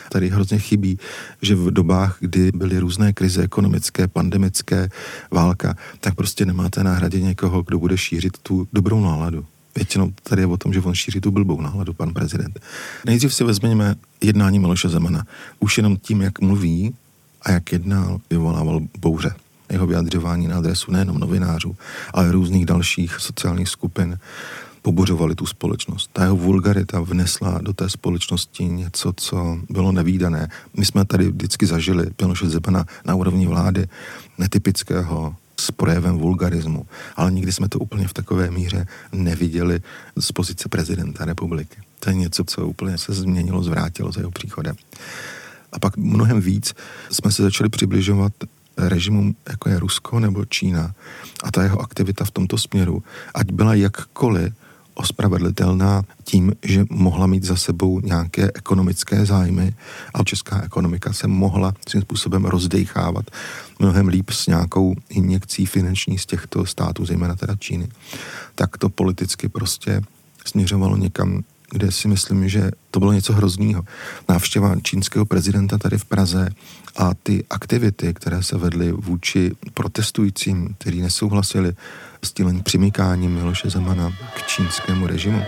Tady 0.09 0.29
hrozně 0.29 0.59
chybí, 0.59 0.99
že 1.43 1.55
v 1.55 1.71
dobách, 1.71 2.17
kdy 2.21 2.51
byly 2.55 2.79
různé 2.79 3.13
krize 3.13 3.43
ekonomické, 3.43 4.09
pandemické, 4.09 4.89
válka, 5.31 5.75
tak 6.01 6.15
prostě 6.15 6.45
nemáte 6.45 6.85
na 6.85 6.95
hradě 6.95 7.21
někoho, 7.21 7.63
kdo 7.63 7.79
bude 7.79 7.99
šířit 7.99 8.39
tu 8.39 8.69
dobrou 8.73 9.01
náladu. 9.01 9.47
Většinou 9.77 10.13
tady 10.23 10.43
je 10.43 10.47
o 10.47 10.57
tom, 10.57 10.73
že 10.73 10.81
on 10.81 10.95
šíří 10.95 11.21
tu 11.21 11.31
blbou 11.31 11.61
náladu, 11.61 11.93
pan 11.93 12.13
prezident. 12.13 12.61
Nejdřív 13.07 13.35
si 13.35 13.45
vezměme 13.45 13.95
jednání 14.21 14.59
Miloše 14.59 14.89
Zemana. 14.89 15.27
Už 15.61 15.77
jenom 15.77 15.97
tím, 15.97 16.21
jak 16.21 16.41
mluví 16.41 16.95
a 17.43 17.51
jak 17.51 17.73
jednal, 17.73 18.21
vyvolával 18.31 18.81
bouře 18.99 19.35
jeho 19.71 19.87
vyjadřování 19.87 20.47
na 20.47 20.59
adresu 20.59 20.93
nejenom 20.93 21.19
novinářů, 21.19 21.77
ale 22.15 22.33
různých 22.33 22.67
dalších 22.67 23.17
sociálních 23.19 23.69
skupin 23.69 24.19
pobořovali 24.83 25.35
tu 25.35 25.47
společnost. 25.47 26.11
Ta 26.13 26.23
jeho 26.23 26.37
vulgarita 26.37 27.01
vnesla 27.01 27.59
do 27.63 27.73
té 27.73 27.91
společnosti 27.91 28.65
něco, 28.65 29.13
co 29.17 29.59
bylo 29.71 29.93
nevýdané. 29.93 30.49
My 30.77 30.85
jsme 30.85 31.05
tady 31.05 31.31
vždycky 31.31 31.67
zažili 31.67 32.07
Miloše 32.21 32.49
Zemana 32.49 32.87
na 33.05 33.15
úrovni 33.15 33.47
vlády 33.47 33.87
netypického 34.39 35.35
s 35.61 35.71
projevem 35.71 36.19
vulgarismu, 36.19 36.87
ale 37.17 37.33
nikdy 37.33 37.53
jsme 37.53 37.69
to 37.69 37.79
úplně 37.79 38.09
v 38.09 38.13
takové 38.13 38.51
míře 38.51 38.87
neviděli 39.13 39.81
z 40.19 40.33
pozice 40.33 40.69
prezidenta 40.69 41.25
republiky. 41.25 41.77
To 42.01 42.11
je 42.11 42.17
něco, 42.17 42.45
co 42.45 42.67
úplně 42.67 42.99
se 42.99 43.13
změnilo, 43.13 43.63
zvrátilo 43.63 44.13
za 44.13 44.21
jeho 44.21 44.31
příchodem. 44.31 44.77
A 45.73 45.79
pak 45.79 45.97
mnohem 45.97 46.41
víc 46.41 46.75
jsme 47.11 47.33
se 47.33 47.43
začali 47.43 47.71
přibližovat 47.71 48.33
režimům, 48.77 49.37
jako 49.49 49.69
je 49.69 49.79
Rusko 49.79 50.21
nebo 50.21 50.45
Čína 50.45 50.95
a 51.43 51.51
ta 51.51 51.63
jeho 51.63 51.81
aktivita 51.81 52.25
v 52.25 52.31
tomto 52.31 52.59
směru, 52.59 53.03
ať 53.35 53.51
byla 53.51 53.75
jakkoliv 53.75 54.55
ospravedlitelná 55.01 56.03
tím, 56.25 56.53
že 56.65 56.85
mohla 56.91 57.27
mít 57.27 57.45
za 57.45 57.57
sebou 57.57 58.01
nějaké 58.01 58.51
ekonomické 58.55 59.27
zájmy 59.27 59.75
a 60.15 60.25
česká 60.25 60.63
ekonomika 60.63 61.13
se 61.13 61.27
mohla 61.27 61.73
svým 61.89 62.03
způsobem 62.03 62.45
rozdechávat 62.45 63.31
mnohem 63.79 64.09
líp 64.09 64.31
s 64.31 64.47
nějakou 64.47 64.95
injekcí 65.09 65.67
finanční 65.67 66.19
z 66.19 66.27
těchto 66.27 66.67
států, 66.67 67.07
zejména 67.07 67.37
teda 67.37 67.57
Číny, 67.57 67.89
tak 68.55 68.79
to 68.79 68.89
politicky 68.89 69.49
prostě 69.49 70.03
směřovalo 70.47 70.97
někam 70.97 71.43
kde 71.71 71.93
si 71.93 72.09
myslím, 72.09 72.49
že 72.49 72.71
to 72.91 73.01
bylo 73.01 73.13
něco 73.13 73.33
hroznýho. 73.33 73.83
Návštěva 74.29 74.77
čínského 74.83 75.27
prezidenta 75.27 75.79
tady 75.79 75.99
v 75.99 76.05
Praze 76.05 76.49
a 76.97 77.15
ty 77.15 77.45
aktivity, 77.51 78.15
které 78.15 78.43
se 78.43 78.59
vedly 78.59 78.93
vůči 78.93 79.53
protestujícím, 79.75 80.75
kteří 80.79 81.03
nesouhlasili 81.03 81.73
s 82.25 82.33
tím 82.33 82.63
přimykáním 82.63 83.35
Miloše 83.35 83.71
Zemana 83.71 84.13
k 84.37 84.47
čínskému 84.47 85.07
režimu. 85.07 85.43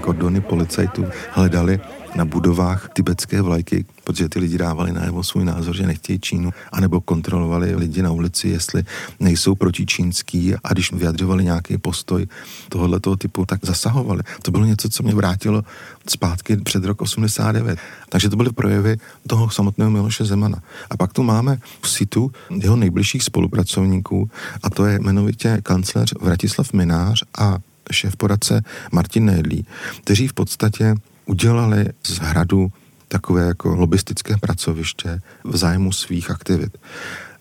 Kordony 0.00 0.40
policajtů 0.40 1.06
hledali 1.30 1.80
na 2.14 2.24
budovách 2.24 2.88
tibetské 2.92 3.42
vlajky, 3.42 3.84
protože 4.04 4.28
ty 4.28 4.38
lidi 4.38 4.58
dávali 4.58 4.92
najevo 4.92 5.22
svůj 5.22 5.44
názor, 5.44 5.76
že 5.76 5.86
nechtějí 5.86 6.20
Čínu, 6.20 6.50
anebo 6.72 7.00
kontrolovali 7.00 7.74
lidi 7.74 8.02
na 8.02 8.10
ulici, 8.10 8.48
jestli 8.48 8.84
nejsou 9.20 9.54
protičínský 9.54 10.54
a 10.64 10.72
když 10.72 10.92
vyjadřovali 10.92 11.44
nějaký 11.44 11.78
postoj 11.78 12.26
tohoto 12.68 13.16
typu, 13.16 13.46
tak 13.46 13.60
zasahovali. 13.62 14.22
To 14.42 14.50
bylo 14.50 14.64
něco, 14.64 14.88
co 14.88 15.02
mě 15.02 15.14
vrátilo 15.14 15.62
zpátky 16.08 16.56
před 16.56 16.84
rok 16.84 17.02
89. 17.02 17.78
Takže 18.08 18.28
to 18.28 18.36
byly 18.36 18.52
projevy 18.52 18.96
toho 19.26 19.50
samotného 19.50 19.90
Miloše 19.90 20.24
Zemana. 20.24 20.62
A 20.90 20.96
pak 20.96 21.12
tu 21.12 21.22
máme 21.22 21.58
situ 21.84 22.32
jeho 22.58 22.76
nejbližších 22.76 23.22
spolupracovníků 23.22 24.30
a 24.62 24.70
to 24.70 24.86
je 24.86 24.98
jmenovitě 24.98 25.58
kancléř 25.62 26.14
Vratislav 26.20 26.72
Minář 26.72 27.24
a 27.38 27.58
šéf 27.92 28.16
poradce 28.16 28.62
Martin 28.92 29.24
Nejedlí, 29.24 29.66
kteří 30.00 30.28
v 30.28 30.32
podstatě 30.32 30.94
udělali 31.26 31.88
z 32.06 32.18
hradu 32.18 32.72
takové 33.14 33.46
jako 33.46 33.74
lobistické 33.74 34.36
pracoviště 34.36 35.20
v 35.44 35.56
zájmu 35.56 35.92
svých 35.92 36.30
aktivit. 36.30 36.78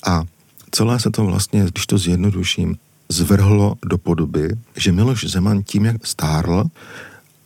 A 0.05 0.23
celé 0.71 0.99
se 0.99 1.09
to 1.09 1.25
vlastně, 1.25 1.65
když 1.71 1.86
to 1.88 1.97
zjednoduším, 1.97 2.77
zvrhlo 3.09 3.75
do 3.86 3.97
podoby, 3.97 4.49
že 4.75 4.91
Miloš 4.91 5.25
Zeman 5.25 5.63
tím, 5.63 5.86
jak 5.86 6.07
stárl 6.07 6.63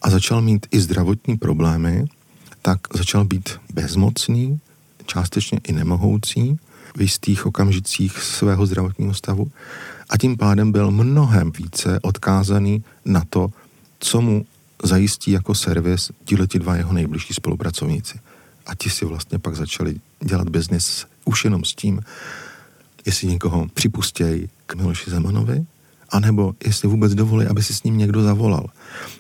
a 0.02 0.10
začal 0.10 0.42
mít 0.42 0.68
i 0.72 0.80
zdravotní 0.80 1.38
problémy, 1.38 2.06
tak 2.62 2.80
začal 2.94 3.26
být 3.26 3.50
bezmocný, 3.74 4.60
částečně 5.06 5.60
i 5.64 5.72
nemohoucí 5.72 6.60
v 6.98 7.02
jistých 7.02 7.46
okamžicích 7.46 8.20
svého 8.20 8.66
zdravotního 8.66 9.14
stavu 9.14 9.52
a 10.10 10.18
tím 10.18 10.38
pádem 10.38 10.72
byl 10.72 10.92
mnohem 10.92 11.52
více 11.52 12.00
odkázaný 12.02 12.84
na 13.06 13.24
to, 13.30 13.48
co 14.00 14.22
mu 14.22 14.46
zajistí 14.84 15.32
jako 15.32 15.56
servis 15.56 16.12
ti 16.48 16.60
dva 16.60 16.76
jeho 16.76 16.94
nejbližší 16.94 17.34
spolupracovníci. 17.34 18.20
A 18.66 18.76
ti 18.76 18.90
si 18.90 19.06
vlastně 19.06 19.40
pak 19.40 19.56
začali 19.56 19.96
dělat 20.24 20.50
biznis 20.50 21.06
už 21.26 21.44
jenom 21.44 21.64
s 21.64 21.74
tím, 21.76 22.02
jestli 23.06 23.28
někoho 23.28 23.68
připustějí 23.74 24.50
k 24.66 24.76
Miloši 24.76 25.12
Zemanovi, 25.12 25.66
anebo 26.10 26.54
jestli 26.66 26.88
vůbec 26.88 27.14
dovolí, 27.14 27.46
aby 27.46 27.64
si 27.64 27.74
s 27.74 27.84
ním 27.84 27.98
někdo 27.98 28.24
zavolal. 28.24 28.66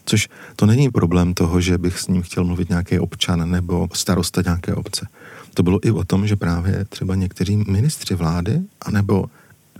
Což 0.06 0.30
to 0.56 0.66
není 0.66 0.90
problém 0.90 1.34
toho, 1.34 1.62
že 1.62 1.78
bych 1.78 2.00
s 2.00 2.08
ním 2.08 2.22
chtěl 2.22 2.44
mluvit 2.44 2.70
nějaký 2.70 3.00
občan 3.00 3.52
nebo 3.52 3.88
starosta 3.94 4.42
nějaké 4.42 4.76
obce. 4.76 5.08
To 5.54 5.64
bylo 5.64 5.80
i 5.88 5.92
o 5.92 6.04
tom, 6.04 6.28
že 6.28 6.36
právě 6.36 6.86
třeba 6.86 7.16
někteří 7.16 7.58
ministři 7.68 8.16
vlády, 8.16 8.62
anebo 8.82 9.26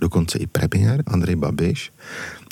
dokonce 0.00 0.38
i 0.38 0.46
premiér 0.46 1.02
Andrej 1.06 1.36
Babiš, 1.36 1.92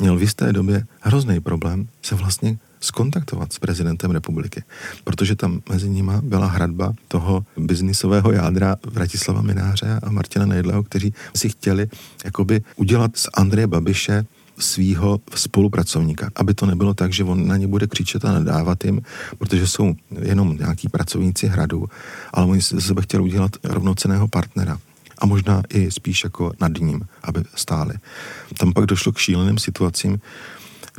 měl 0.01 0.17
v 0.17 0.23
jisté 0.23 0.53
době 0.53 0.87
hrozný 1.01 1.41
problém 1.41 1.89
se 2.03 2.15
vlastně 2.15 2.59
skontaktovat 2.81 3.53
s 3.53 3.59
prezidentem 3.59 4.11
republiky, 4.11 4.63
protože 5.05 5.37
tam 5.37 5.61
mezi 5.69 5.89
nima 5.89 6.21
byla 6.25 6.47
hradba 6.47 6.93
toho 7.09 7.45
biznisového 7.57 8.33
jádra 8.33 8.77
Vratislava 8.87 9.43
Mináře 9.43 10.01
a 10.03 10.11
Martina 10.11 10.47
Nejdleho, 10.47 10.83
kteří 10.83 11.15
si 11.37 11.49
chtěli 11.49 11.89
jakoby 12.25 12.63
udělat 12.77 13.17
z 13.17 13.27
Andreje 13.35 13.67
Babiše 13.67 14.25
svýho 14.59 15.21
spolupracovníka, 15.35 16.31
aby 16.37 16.55
to 16.55 16.67
nebylo 16.67 16.95
tak, 16.95 17.13
že 17.13 17.25
on 17.25 17.47
na 17.47 17.57
ně 17.57 17.67
bude 17.67 17.87
křičet 17.87 18.25
a 18.25 18.33
nadávat 18.33 18.85
jim, 18.85 19.01
protože 19.39 19.67
jsou 19.67 19.95
jenom 20.23 20.57
nějaký 20.57 20.89
pracovníci 20.89 21.47
hradu, 21.47 21.89
ale 22.33 22.47
oni 22.47 22.63
se 22.63 22.81
sebe 22.81 23.03
chtěli 23.03 23.23
udělat 23.23 23.51
rovnoceného 23.65 24.29
partnera 24.29 24.79
a 25.19 25.27
možná 25.27 25.63
i 25.69 25.91
spíš 25.91 26.25
jako 26.25 26.53
nad 26.61 26.73
ním, 26.81 27.01
aby 27.23 27.43
stáli. 27.55 27.95
Tam 28.59 28.73
pak 28.73 28.87
došlo 28.87 29.13
k 29.13 29.19
šíleným 29.19 29.59
situacím, 29.59 30.21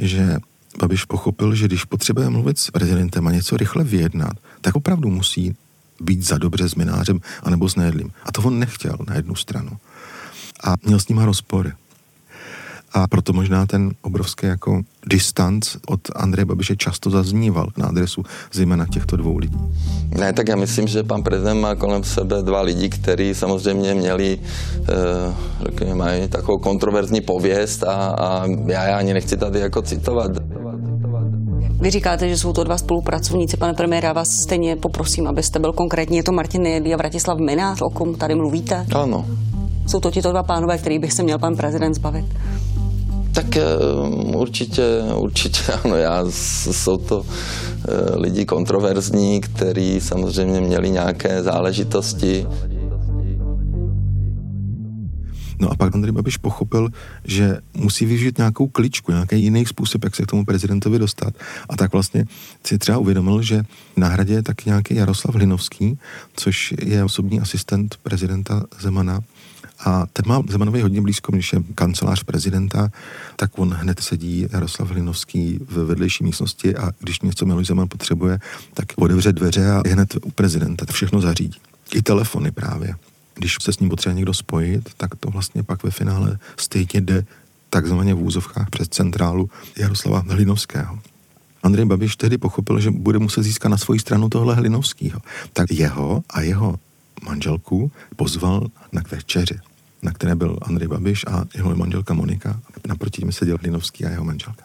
že 0.01 0.37
Babiš 0.79 1.05
pochopil, 1.05 1.55
že 1.55 1.65
když 1.65 1.83
potřebuje 1.83 2.29
mluvit 2.29 2.59
s 2.59 2.71
prezidentem 2.71 3.27
a 3.27 3.31
něco 3.31 3.57
rychle 3.57 3.83
vyjednat, 3.83 4.33
tak 4.61 4.75
opravdu 4.75 5.09
musí 5.09 5.55
být 6.01 6.23
za 6.23 6.37
dobře 6.37 6.69
s 6.69 6.75
minářem 6.75 7.21
anebo 7.43 7.69
s 7.69 7.75
Nédlím. 7.75 8.11
A 8.23 8.31
to 8.31 8.41
on 8.41 8.59
nechtěl 8.59 8.97
na 9.07 9.15
jednu 9.15 9.35
stranu. 9.35 9.77
A 10.63 10.75
měl 10.85 10.99
s 10.99 11.07
nima 11.07 11.25
rozpory. 11.25 11.71
A 12.97 13.07
proto 13.07 13.33
možná 13.33 13.65
ten 13.65 13.91
obrovský 14.01 14.45
jako 14.45 14.81
distanc 15.05 15.75
od 15.87 15.99
Andreje 16.15 16.45
Babiše 16.45 16.75
často 16.75 17.09
zazníval 17.09 17.67
na 17.77 17.87
adresu 17.87 18.23
zejména 18.53 18.85
těchto 18.85 19.17
dvou 19.17 19.37
lidí. 19.37 19.57
Ne, 20.17 20.33
tak 20.33 20.47
já 20.47 20.55
myslím, 20.55 20.87
že 20.87 21.03
pan 21.03 21.23
prezident 21.23 21.61
má 21.61 21.75
kolem 21.75 22.03
sebe 22.03 22.41
dva 22.41 22.61
lidi, 22.61 22.89
kteří 22.89 23.35
samozřejmě 23.35 23.93
měli, 23.93 24.39
e, 24.39 25.33
řekněme, 25.65 25.95
mají 25.95 26.27
takovou 26.27 26.57
kontroverzní 26.57 27.21
pověst 27.21 27.83
a, 27.83 27.93
a 27.93 28.45
já 28.65 28.83
je 28.83 28.93
ani 28.93 29.13
nechci 29.13 29.37
tady 29.37 29.59
jako 29.59 29.81
citovat. 29.81 30.31
Vy 31.81 31.89
říkáte, 31.89 32.29
že 32.29 32.37
jsou 32.37 32.53
to 32.53 32.63
dva 32.63 32.77
spolupracovníci, 32.77 33.57
pane 33.57 33.73
premiére, 33.73 34.07
já 34.07 34.13
vás 34.13 34.27
stejně 34.29 34.75
poprosím, 34.75 35.27
abyste 35.27 35.59
byl 35.59 35.73
konkrétní. 35.73 36.17
Je 36.17 36.23
to 36.23 36.31
Martin 36.31 36.61
Nejedlí 36.61 36.93
a 36.93 36.97
Vratislav 36.97 37.37
Minář, 37.37 37.81
o 37.81 37.89
kom 37.89 38.15
tady 38.15 38.35
mluvíte? 38.35 38.85
Ano. 38.95 39.25
Jsou 39.87 39.99
to 39.99 40.11
tito 40.11 40.31
dva 40.31 40.43
pánové, 40.43 40.77
kterých 40.77 40.99
bych 40.99 41.13
se 41.13 41.23
měl 41.23 41.39
pan 41.39 41.55
prezident 41.55 41.93
zbavit? 41.93 42.25
Tak 43.37 43.57
eh, 43.57 43.63
určitě, 44.35 44.83
určitě 45.15 45.61
ano. 45.83 45.95
Já, 45.95 46.25
jsou 46.31 46.97
to 46.97 47.25
eh, 47.25 48.19
lidi 48.19 48.45
kontroverzní, 48.45 49.41
kteří 49.41 50.01
samozřejmě 50.01 50.61
měli 50.61 50.89
nějaké 50.89 51.43
záležitosti. 51.43 52.47
No 55.59 55.71
a 55.71 55.75
pak 55.75 55.95
Andrej 55.95 56.11
Babiš 56.11 56.37
pochopil, 56.37 56.89
že 57.25 57.57
musí 57.73 58.05
využít 58.05 58.37
nějakou 58.37 58.67
kličku, 58.67 59.11
nějaký 59.11 59.43
jiný 59.43 59.65
způsob, 59.65 60.03
jak 60.03 60.15
se 60.15 60.23
k 60.23 60.27
tomu 60.27 60.45
prezidentovi 60.45 60.99
dostat. 60.99 61.33
A 61.69 61.77
tak 61.77 61.93
vlastně 61.93 62.25
si 62.63 62.77
třeba 62.77 62.97
uvědomil, 62.97 63.41
že 63.41 63.63
na 63.97 64.07
hradě 64.07 64.33
je 64.33 64.43
taky 64.43 64.69
nějaký 64.69 64.95
Jaroslav 64.95 65.35
Hlinovský, 65.35 65.99
což 66.35 66.73
je 66.81 67.03
osobní 67.03 67.39
asistent 67.39 67.95
prezidenta 68.03 68.63
Zemana, 68.79 69.21
a 69.79 70.05
ten 70.13 70.25
má 70.27 70.41
Zemanovi 70.49 70.81
hodně 70.81 71.01
blízko, 71.01 71.31
když 71.31 71.53
je 71.53 71.63
kancelář 71.75 72.23
prezidenta, 72.23 72.89
tak 73.35 73.59
on 73.59 73.73
hned 73.73 73.99
sedí 73.99 74.47
Jaroslav 74.53 74.89
Hlinovský 74.89 75.59
v 75.69 75.85
vedlejší 75.85 76.23
místnosti 76.23 76.75
a 76.75 76.91
když 76.99 77.21
něco 77.21 77.45
Miloš 77.45 77.67
Zeman 77.67 77.87
potřebuje, 77.87 78.39
tak 78.73 78.85
otevře 78.95 79.33
dveře 79.33 79.71
a 79.71 79.81
je 79.85 79.93
hned 79.93 80.15
u 80.25 80.31
prezidenta. 80.31 80.85
To 80.85 80.93
všechno 80.93 81.21
zařídí. 81.21 81.59
I 81.93 82.01
telefony 82.01 82.51
právě 82.51 82.95
když 83.37 83.57
se 83.61 83.73
s 83.73 83.79
ním 83.79 83.89
potřebuje 83.89 84.15
někdo 84.15 84.33
spojit, 84.33 84.89
tak 84.97 85.15
to 85.15 85.29
vlastně 85.29 85.63
pak 85.63 85.83
ve 85.83 85.91
finále 85.91 86.39
stejně 86.57 87.01
jde 87.01 87.25
takzvaně 87.69 88.13
v 88.13 88.23
úzovkách 88.23 88.69
přes 88.69 88.87
centrálu 88.87 89.49
Jaroslava 89.77 90.23
Hlinovského. 90.29 90.99
Andrej 91.63 91.85
Babiš 91.85 92.15
tehdy 92.15 92.37
pochopil, 92.37 92.79
že 92.79 92.91
bude 92.91 93.19
muset 93.19 93.43
získat 93.43 93.69
na 93.69 93.77
svoji 93.77 93.99
stranu 93.99 94.29
tohle 94.29 94.55
Hlinovského. 94.55 95.19
Tak 95.53 95.71
jeho 95.71 96.23
a 96.29 96.41
jeho 96.41 96.79
manželku 97.21 97.91
pozval 98.15 98.67
na 98.91 99.01
večeři, 99.11 99.59
na 100.01 100.11
které 100.11 100.35
byl 100.35 100.57
Andrej 100.61 100.87
Babiš 100.87 101.25
a 101.27 101.45
jeho 101.55 101.75
manželka 101.75 102.13
Monika. 102.13 102.59
Naproti 102.87 103.25
mi 103.25 103.33
seděl 103.33 103.57
Hlinovský 103.61 104.05
a 104.05 104.09
jeho 104.09 104.23
manželka. 104.23 104.63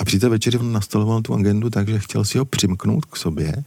A 0.00 0.04
při 0.04 0.18
té 0.18 0.28
večeři 0.28 0.58
on 0.58 0.72
nastoloval 0.72 1.22
tu 1.22 1.34
agendu 1.34 1.70
tak, 1.70 1.88
že 1.88 1.98
chtěl 1.98 2.24
si 2.24 2.38
ho 2.38 2.44
přimknout 2.44 3.04
k 3.04 3.16
sobě 3.16 3.64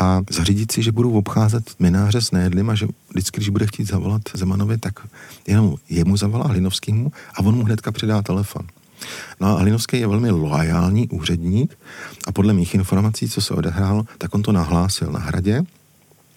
a 0.00 0.20
zařídit 0.30 0.72
si, 0.72 0.82
že 0.82 0.92
budou 0.92 1.12
obcházet 1.12 1.70
mináře 1.78 2.20
s 2.20 2.30
Nédlim 2.30 2.70
a 2.70 2.74
že 2.74 2.86
vždycky, 3.10 3.36
když 3.36 3.48
bude 3.48 3.66
chtít 3.66 3.88
zavolat 3.88 4.22
Zemanovi, 4.34 4.78
tak 4.78 4.94
jenom 5.46 5.74
jemu 5.88 6.16
zavolá 6.16 6.46
Hlinovskýmu 6.46 7.12
a 7.34 7.40
on 7.40 7.54
mu 7.54 7.64
hnedka 7.64 7.92
předá 7.92 8.22
telefon. 8.22 8.66
No 9.40 9.48
a 9.48 9.60
Hlinovský 9.60 10.00
je 10.00 10.06
velmi 10.06 10.30
loajální 10.30 11.08
úředník 11.08 11.78
a 12.26 12.32
podle 12.32 12.52
mých 12.52 12.74
informací, 12.74 13.28
co 13.28 13.40
se 13.40 13.54
odehrálo, 13.54 14.04
tak 14.18 14.34
on 14.34 14.42
to 14.42 14.52
nahlásil 14.52 15.12
na 15.12 15.18
hradě 15.18 15.62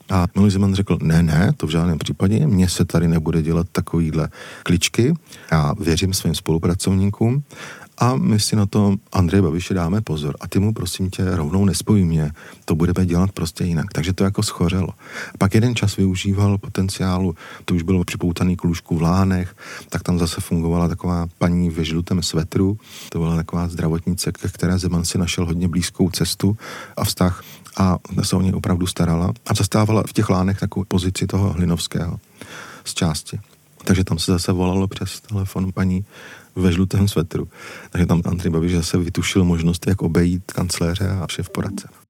a 0.10 0.26
Miloš 0.36 0.54
Zeman 0.54 0.76
řekl, 0.76 0.98
ne, 1.02 1.24
ne, 1.24 1.52
to 1.58 1.68
v 1.68 1.70
žádném 1.70 1.98
případě, 1.98 2.48
mně 2.48 2.70
se 2.70 2.86
tady 2.86 3.08
nebude 3.08 3.42
dělat 3.42 3.68
takovýhle 3.72 4.30
kličky, 4.64 5.14
já 5.52 5.74
věřím 5.80 6.14
svým 6.14 6.36
spolupracovníkům 6.36 7.44
a 8.04 8.16
my 8.16 8.40
si 8.40 8.56
na 8.56 8.66
to 8.66 8.96
Andrej 9.12 9.42
Babiše 9.42 9.74
dáme 9.74 10.02
pozor 10.02 10.36
a 10.40 10.48
ty 10.48 10.60
mu 10.60 10.74
prosím 10.74 11.10
tě 11.10 11.36
rovnou 11.36 11.66
nespojí 11.66 12.06
mě, 12.06 12.32
to 12.66 12.76
budeme 12.76 13.06
dělat 13.06 13.32
prostě 13.32 13.64
jinak. 13.64 13.86
Takže 13.94 14.14
to 14.14 14.24
jako 14.24 14.44
schořelo. 14.44 14.90
Pak 15.38 15.56
jeden 15.56 15.76
čas 15.76 15.98
využíval 15.98 16.58
potenciálu, 16.58 17.36
to 17.66 17.76
už 17.76 17.82
bylo 17.82 18.04
připoutaný 18.04 18.58
k 18.58 18.64
lůžku 18.64 18.98
v 18.98 19.02
Lánech, 19.02 19.56
tak 19.90 20.04
tam 20.04 20.20
zase 20.20 20.42
fungovala 20.42 20.88
taková 20.88 21.28
paní 21.38 21.70
ve 21.70 21.86
žlutém 21.86 22.24
svetru, 22.24 22.78
to 23.10 23.20
byla 23.20 23.36
taková 23.36 23.68
zdravotnice, 23.68 24.32
ke 24.32 24.48
které 24.48 24.80
Zeman 24.80 25.06
si 25.06 25.18
našel 25.18 25.46
hodně 25.46 25.68
blízkou 25.68 26.10
cestu 26.10 26.58
a 26.98 27.04
vztah 27.04 27.44
a 27.78 27.98
se 28.24 28.36
o 28.36 28.42
něj 28.42 28.54
opravdu 28.54 28.88
starala 28.88 29.34
a 29.48 29.54
zastávala 29.54 30.04
v 30.08 30.14
těch 30.14 30.30
lánech 30.30 30.60
takovou 30.60 30.86
pozici 30.88 31.28
toho 31.28 31.54
Hlinovského 31.54 32.20
z 32.84 32.94
části. 32.94 33.40
Takže 33.84 34.04
tam 34.04 34.20
se 34.20 34.32
zase 34.32 34.52
volalo 34.52 34.88
přes 34.88 35.22
telefon 35.22 35.72
paní 35.72 36.06
ve 36.56 36.72
žlutém 36.72 37.08
svetru. 37.08 37.48
Takže 37.90 38.06
tam 38.06 38.22
Andrej 38.26 38.52
Babiš 38.52 38.74
zase 38.74 38.98
vytušil 38.98 39.44
možnost, 39.44 39.88
jak 39.88 40.02
obejít 40.02 40.52
kancléře 40.52 41.10
a 41.10 41.28
šéf 41.28 41.50
poradce. 41.50 42.03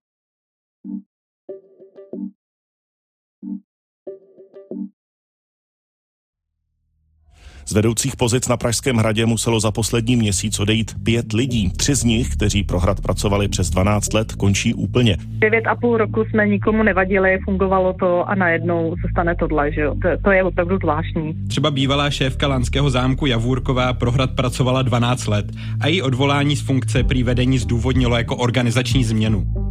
Z 7.66 7.74
vedoucích 7.74 8.16
pozic 8.16 8.48
na 8.48 8.58
Pražském 8.58 8.98
hradě 8.98 9.26
muselo 9.26 9.60
za 9.60 9.72
poslední 9.72 10.16
měsíc 10.16 10.60
odejít 10.60 10.92
pět 11.04 11.34
lidí. 11.34 11.72
Tři 11.78 11.96
z 11.96 12.04
nich, 12.04 12.30
kteří 12.30 12.64
pro 12.64 12.80
hrad 12.80 13.02
pracovali 13.02 13.48
přes 13.48 13.70
12 13.70 14.14
let, 14.14 14.32
končí 14.32 14.74
úplně. 14.74 15.18
Devět 15.20 15.68
a 15.68 15.76
půl 15.76 15.98
roku 15.98 16.26
jsme 16.26 16.48
nikomu 16.48 16.84
nevadili, 16.84 17.40
fungovalo 17.46 17.94
to 17.94 18.30
a 18.30 18.36
najednou 18.36 18.96
se 19.02 19.08
stane 19.12 19.36
tohle, 19.36 19.72
že 19.72 19.82
jo. 19.82 19.96
To, 20.02 20.08
to 20.24 20.32
je 20.32 20.44
opravdu 20.44 20.78
zvláštní. 20.78 21.34
Třeba 21.48 21.72
bývalá 21.72 22.10
šéfka 22.10 22.48
Lanského 22.48 22.90
zámku 22.90 23.26
Javůrková 23.26 23.94
pro 23.94 24.12
hrad 24.12 24.36
pracovala 24.36 24.82
12 24.82 25.28
let 25.28 25.46
a 25.80 25.88
její 25.88 26.02
odvolání 26.02 26.56
z 26.56 26.62
funkce 26.62 27.04
při 27.04 27.24
vedení 27.24 27.58
zdůvodnilo 27.58 28.18
jako 28.18 28.36
organizační 28.36 29.04
změnu. 29.04 29.63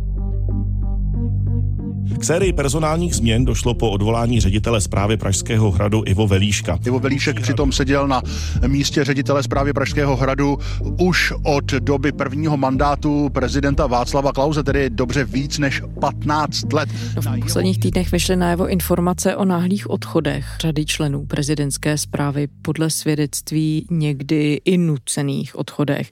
K 2.23 2.25
sérii 2.25 2.53
personálních 2.53 3.15
změn 3.15 3.45
došlo 3.45 3.75
po 3.75 3.91
odvolání 3.91 4.41
ředitele 4.41 4.81
zprávy 4.81 5.17
Pražského 5.17 5.71
hradu 5.71 6.03
Ivo 6.07 6.27
Velíška. 6.27 6.79
Ivo 6.87 6.99
Velíšek 6.99 7.41
přitom 7.41 7.73
seděl 7.73 8.09
na 8.09 8.23
místě 8.67 9.05
ředitele 9.05 9.43
zprávy 9.43 9.73
Pražského 9.73 10.17
hradu 10.17 10.59
už 11.01 11.33
od 11.45 11.65
doby 11.73 12.13
prvního 12.13 12.57
mandátu 12.57 13.29
prezidenta 13.29 13.87
Václava 13.87 14.33
Klauze, 14.33 14.63
tedy 14.63 14.91
dobře 14.91 15.25
víc 15.25 15.59
než 15.59 15.83
15 16.01 16.73
let. 16.73 16.89
No 17.17 17.23
v 17.23 17.41
posledních 17.41 17.79
týdnech 17.79 18.13
vyšly 18.13 18.37
najevo 18.37 18.69
informace 18.69 19.37
o 19.37 19.45
náhlých 19.45 19.91
odchodech 19.91 20.47
řady 20.61 20.87
členů 20.87 21.27
prezidentské 21.27 21.99
zprávy 21.99 22.49
podle 22.63 22.91
svědectví 22.91 23.87
někdy 23.91 24.61
i 24.65 24.79
nucených 24.79 25.59
odchodech. 25.59 26.11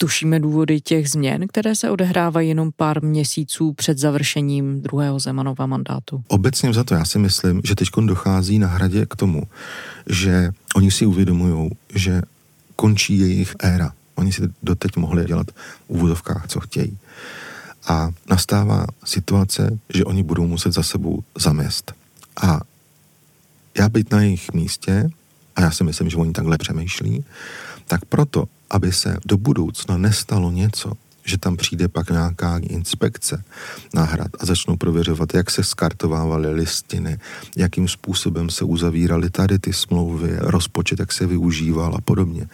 Tušíme 0.00 0.40
důvody 0.40 0.80
těch 0.80 1.10
změn, 1.10 1.48
které 1.48 1.74
se 1.74 1.90
odehrávají 1.90 2.48
jenom 2.48 2.70
pár 2.76 3.02
měsíců 3.02 3.72
před 3.72 3.98
završením 3.98 4.82
druhého 4.82 5.18
Zemanova 5.18 5.66
mandátu. 5.66 6.22
Obecně 6.28 6.72
za 6.72 6.84
to 6.84 6.94
já 6.94 7.04
si 7.04 7.18
myslím, 7.18 7.60
že 7.64 7.74
teď 7.74 7.88
dochází 8.06 8.58
na 8.58 8.68
hradě 8.68 9.06
k 9.06 9.16
tomu, 9.16 9.42
že 10.06 10.50
oni 10.76 10.90
si 10.90 11.06
uvědomují, 11.06 11.70
že 11.94 12.22
končí 12.76 13.18
jejich 13.18 13.54
éra. 13.58 13.92
Oni 14.14 14.32
si 14.32 14.42
doteď 14.62 14.96
mohli 14.96 15.24
dělat 15.24 15.46
v 15.50 15.82
úvodovkách, 15.86 16.46
co 16.48 16.60
chtějí. 16.60 16.98
A 17.88 18.10
nastává 18.30 18.86
situace, 19.04 19.78
že 19.94 20.04
oni 20.04 20.22
budou 20.22 20.46
muset 20.46 20.72
za 20.72 20.82
sebou 20.82 21.22
zamést. 21.38 21.92
A 22.42 22.60
já 23.78 23.88
být 23.88 24.12
na 24.12 24.22
jejich 24.22 24.52
místě, 24.52 25.10
a 25.56 25.60
já 25.60 25.70
si 25.70 25.84
myslím, 25.84 26.10
že 26.10 26.16
oni 26.16 26.32
takhle 26.32 26.58
přemýšlí, 26.58 27.24
tak 27.86 28.04
proto 28.04 28.44
aby 28.70 28.92
se 28.92 29.16
do 29.26 29.36
budoucna 29.36 29.98
nestalo 29.98 30.50
něco, 30.50 30.92
že 31.24 31.38
tam 31.38 31.56
přijde 31.56 31.88
pak 31.88 32.10
nějaká 32.10 32.58
inspekce 32.58 33.44
na 33.94 34.04
hrad 34.04 34.30
a 34.40 34.46
začnou 34.46 34.76
prověřovat, 34.76 35.34
jak 35.34 35.50
se 35.50 35.64
skartovávaly 35.64 36.54
listiny, 36.54 37.18
jakým 37.56 37.88
způsobem 37.88 38.50
se 38.50 38.64
uzavíraly 38.64 39.30
tady 39.30 39.58
ty 39.58 39.72
smlouvy, 39.72 40.36
rozpočet, 40.38 40.98
jak 40.98 41.12
se 41.12 41.26
využíval 41.26 41.94
a 41.96 42.00
podobně, 42.00 42.48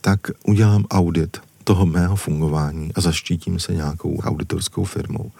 tak 0.00 0.20
udělám 0.46 0.84
audit 0.90 1.36
toho 1.64 1.86
mého 1.86 2.16
fungování 2.16 2.94
a 2.94 3.00
zaštítím 3.00 3.60
se 3.60 3.74
nějakou 3.74 4.18
auditorskou 4.18 4.84
firmou. 4.84 5.32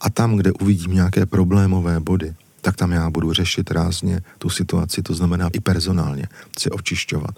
A 0.00 0.10
tam, 0.10 0.36
kde 0.36 0.52
uvidím 0.52 0.94
nějaké 0.94 1.26
problémové 1.26 2.00
body, 2.00 2.34
tak 2.60 2.76
tam 2.76 2.92
já 2.92 3.10
budu 3.10 3.32
řešit 3.32 3.70
rázně 3.70 4.20
tu 4.38 4.50
situaci, 4.50 5.02
to 5.02 5.14
znamená 5.14 5.50
i 5.52 5.60
personálně, 5.60 6.28
si 6.58 6.70
očišťovat 6.70 7.34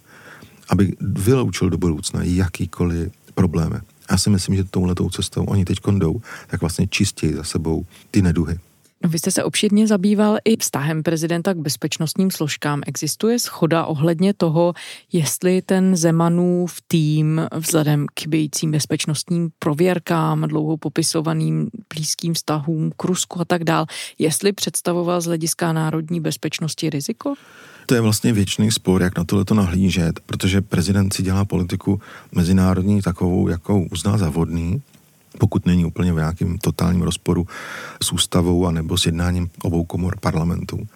aby 0.69 0.93
vyloučil 1.01 1.71
do 1.71 1.79
budoucna 1.79 2.21
jakýkoliv 2.23 3.13
problémy. 3.35 3.77
Já 4.11 4.19
si 4.19 4.31
myslím, 4.31 4.57
že 4.57 4.65
touhletou 4.65 5.11
cestou 5.11 5.45
oni 5.45 5.65
teď 5.65 5.79
jdou, 5.99 6.21
tak 6.47 6.61
vlastně 6.61 6.87
čistěji 6.87 7.35
za 7.35 7.45
sebou 7.45 7.87
ty 8.11 8.23
neduhy. 8.23 8.59
No, 9.05 9.11
vy 9.11 9.19
jste 9.19 9.31
se 9.31 9.45
obšírně 9.45 9.87
zabýval 9.87 10.39
i 10.45 10.57
vztahem 10.57 11.03
prezidenta 11.03 11.55
k 11.55 11.57
bezpečnostním 11.57 12.31
složkám. 12.31 12.81
Existuje 12.87 13.39
schoda 13.39 13.85
ohledně 13.85 14.35
toho, 14.35 14.75
jestli 15.13 15.63
ten 15.63 15.97
Zemanův 15.97 16.81
tým 16.89 17.41
vzhledem 17.55 18.07
k 18.15 18.21
chybějícím 18.21 18.71
bezpečnostním 18.71 19.51
prověrkám, 19.59 20.43
dlouho 20.49 20.77
popisovaným 20.77 21.71
blízkým 21.95 22.35
vztahům 22.35 22.93
k 22.97 23.05
Rusku 23.05 23.41
a 23.41 23.45
tak 23.45 23.65
dál, 23.65 23.87
jestli 24.19 24.53
představoval 24.53 25.21
z 25.21 25.27
hlediska 25.27 25.73
národní 25.73 26.21
bezpečnosti 26.21 26.91
riziko? 26.91 27.35
To 27.89 27.95
je 27.95 28.01
vlastně 28.01 28.33
věčný 28.33 28.71
spor, 28.71 29.03
jak 29.03 29.19
na 29.19 29.25
tohle 29.25 29.45
to 29.45 29.55
nahlížet, 29.55 30.21
protože 30.21 30.61
prezident 30.61 31.15
si 31.15 31.23
dělá 31.23 31.45
politiku 31.45 32.01
mezinárodní 32.33 33.03
takovou, 33.03 33.49
jakou 33.49 33.87
uzná 33.93 34.19
za 34.19 34.31
vodný, 34.31 34.83
pokud 35.39 35.67
není 35.67 35.85
úplně 35.85 36.13
v 36.13 36.17
nějakém 36.17 36.59
totálním 36.59 37.03
rozporu 37.03 37.47
s 38.03 38.13
ústavou 38.13 38.67
a 38.67 38.71
nebo 38.71 38.99
s 38.99 39.07
jednáním 39.07 39.51
obou 39.63 39.85
komor 39.85 40.21
parlamentu. 40.21 40.87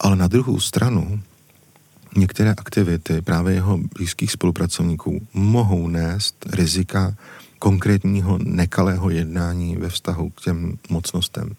Ale 0.00 0.16
na 0.16 0.28
druhou 0.28 0.60
stranu 0.60 1.20
některé 2.16 2.50
aktivity 2.50 3.22
právě 3.22 3.54
jeho 3.54 3.78
blízkých 3.94 4.32
spolupracovníků 4.32 5.26
mohou 5.34 5.88
nést 5.88 6.46
rizika 6.52 7.14
konkrétního 7.58 8.38
nekalého 8.42 9.10
jednání 9.10 9.76
ve 9.76 9.88
vztahu 9.88 10.30
k 10.30 10.40
těm 10.40 10.78
mocnostem. 10.88 11.50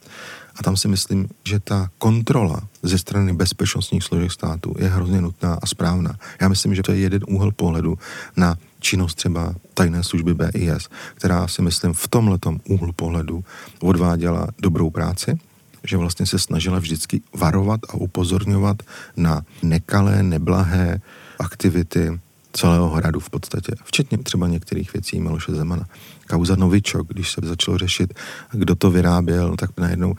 A 0.60 0.63
tam 0.63 0.78
si 0.78 0.88
myslím, 0.88 1.28
že 1.48 1.60
ta 1.60 1.89
kontrola 1.98 2.62
ze 2.84 2.98
strany 2.98 3.34
bezpečnostních 3.34 4.04
složek 4.04 4.32
státu 4.32 4.76
je 4.80 4.89
hrozně 4.89 5.22
nutná 5.22 5.54
a 5.62 5.65
správná. 5.65 6.15
Já 6.41 6.48
myslím, 6.48 6.76
že 6.76 6.84
to 6.84 6.91
je 6.91 7.00
jeden 7.00 7.22
úhel 7.28 7.52
pohledu 7.52 7.98
na 8.38 8.58
činnost 8.80 9.15
třeba 9.15 9.56
tajné 9.74 10.04
služby 10.04 10.34
BIS, 10.34 10.89
která 11.15 11.48
si 11.48 11.62
myslím 11.62 11.93
v 11.93 12.08
tomhletom 12.08 12.60
úhlu 12.69 12.91
pohledu 12.93 13.43
odváděla 13.80 14.48
dobrou 14.60 14.89
práci, 14.89 15.39
že 15.84 15.98
vlastně 15.98 16.26
se 16.26 16.39
snažila 16.39 16.80
vždycky 16.80 17.22
varovat 17.36 17.80
a 17.89 17.93
upozorňovat 17.93 18.84
na 19.17 19.41
nekalé, 19.63 20.24
neblahé 20.24 21.02
aktivity 21.39 22.19
celého 22.53 22.89
hradu 22.89 23.19
v 23.19 23.29
podstatě, 23.29 23.71
včetně 23.83 24.17
třeba 24.17 24.47
některých 24.47 24.93
věcí 24.93 25.19
Miloše 25.19 25.51
Zemana. 25.51 25.85
Kauza 26.27 26.55
Novičok, 26.55 27.07
když 27.07 27.31
se 27.31 27.41
začalo 27.43 27.77
řešit, 27.77 28.13
kdo 28.51 28.75
to 28.75 28.91
vyráběl, 28.91 29.55
tak 29.55 29.69
najednou 29.77 30.15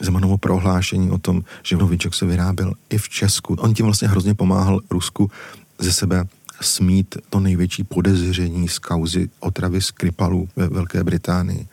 Zemanovo 0.00 0.38
prohlášení 0.38 1.10
o 1.10 1.18
tom, 1.18 1.42
že 1.62 1.76
Novičok 1.76 2.14
se 2.14 2.26
vyráběl 2.26 2.72
i 2.90 2.98
v 2.98 3.08
Česku. 3.08 3.54
On 3.54 3.74
tím 3.74 3.86
vlastně 3.86 4.08
hrozně 4.08 4.34
pomáhal 4.34 4.80
Rusku 4.90 5.30
ze 5.78 5.92
sebe 5.92 6.24
smít 6.60 7.14
to 7.30 7.40
největší 7.40 7.84
podezření 7.84 8.68
z 8.68 8.78
kauzy 8.78 9.28
otravy 9.40 9.82
Skripalů 9.82 10.48
ve 10.56 10.68
Velké 10.68 11.04
Británii 11.04 11.66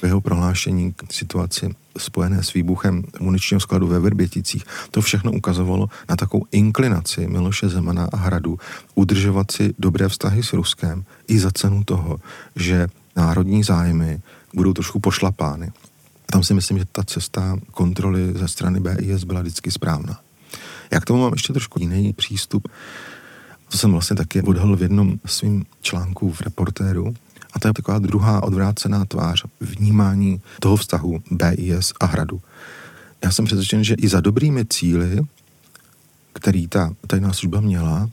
v 0.00 0.04
jeho 0.04 0.20
prohlášení 0.20 0.92
k 0.92 1.12
situaci 1.12 1.74
spojené 1.98 2.42
s 2.42 2.52
výbuchem 2.52 3.04
muničního 3.20 3.60
skladu 3.60 3.86
ve 3.86 3.98
Vrběticích, 3.98 4.64
to 4.90 5.00
všechno 5.00 5.32
ukazovalo 5.32 5.88
na 6.08 6.16
takovou 6.16 6.46
inklinaci 6.52 7.26
Miloše 7.26 7.68
Zemana 7.68 8.08
a 8.12 8.16
Hradu 8.16 8.58
udržovat 8.94 9.50
si 9.50 9.74
dobré 9.78 10.08
vztahy 10.08 10.42
s 10.42 10.52
Ruskem 10.52 11.04
i 11.28 11.38
za 11.38 11.50
cenu 11.50 11.84
toho, 11.84 12.20
že 12.56 12.86
národní 13.16 13.62
zájmy 13.62 14.20
budou 14.54 14.72
trošku 14.72 15.00
pošlapány. 15.00 15.72
Tam 16.26 16.42
si 16.42 16.54
myslím, 16.54 16.78
že 16.78 16.84
ta 16.92 17.04
cesta 17.04 17.58
kontroly 17.70 18.32
ze 18.34 18.48
strany 18.48 18.80
BIS 18.80 19.24
byla 19.24 19.40
vždycky 19.40 19.70
správná. 19.70 20.20
Jak 20.90 21.04
tomu 21.04 21.22
mám 21.22 21.32
ještě 21.32 21.52
trošku 21.52 21.80
jiný 21.80 22.12
přístup, 22.12 22.68
to 23.68 23.78
jsem 23.78 23.92
vlastně 23.92 24.16
taky 24.16 24.42
odhalil 24.42 24.76
v 24.76 24.82
jednom 24.82 25.18
svým 25.26 25.64
článku 25.80 26.32
v 26.32 26.40
reportéru, 26.40 27.14
a 27.52 27.58
to 27.58 27.68
je 27.68 27.74
taková 27.74 27.98
druhá 27.98 28.42
odvrácená 28.42 29.04
tvář 29.04 29.44
vnímání 29.60 30.40
toho 30.60 30.76
vztahu 30.76 31.22
BIS 31.30 31.92
a 32.00 32.06
hradu. 32.06 32.40
Já 33.24 33.30
jsem 33.30 33.44
přesvědčen, 33.44 33.84
že 33.84 33.94
i 33.94 34.08
za 34.08 34.20
dobrými 34.20 34.64
cíly, 34.64 35.26
který 36.32 36.68
ta 36.68 36.94
tajná 37.06 37.32
služba 37.32 37.60
měla, 37.60 38.10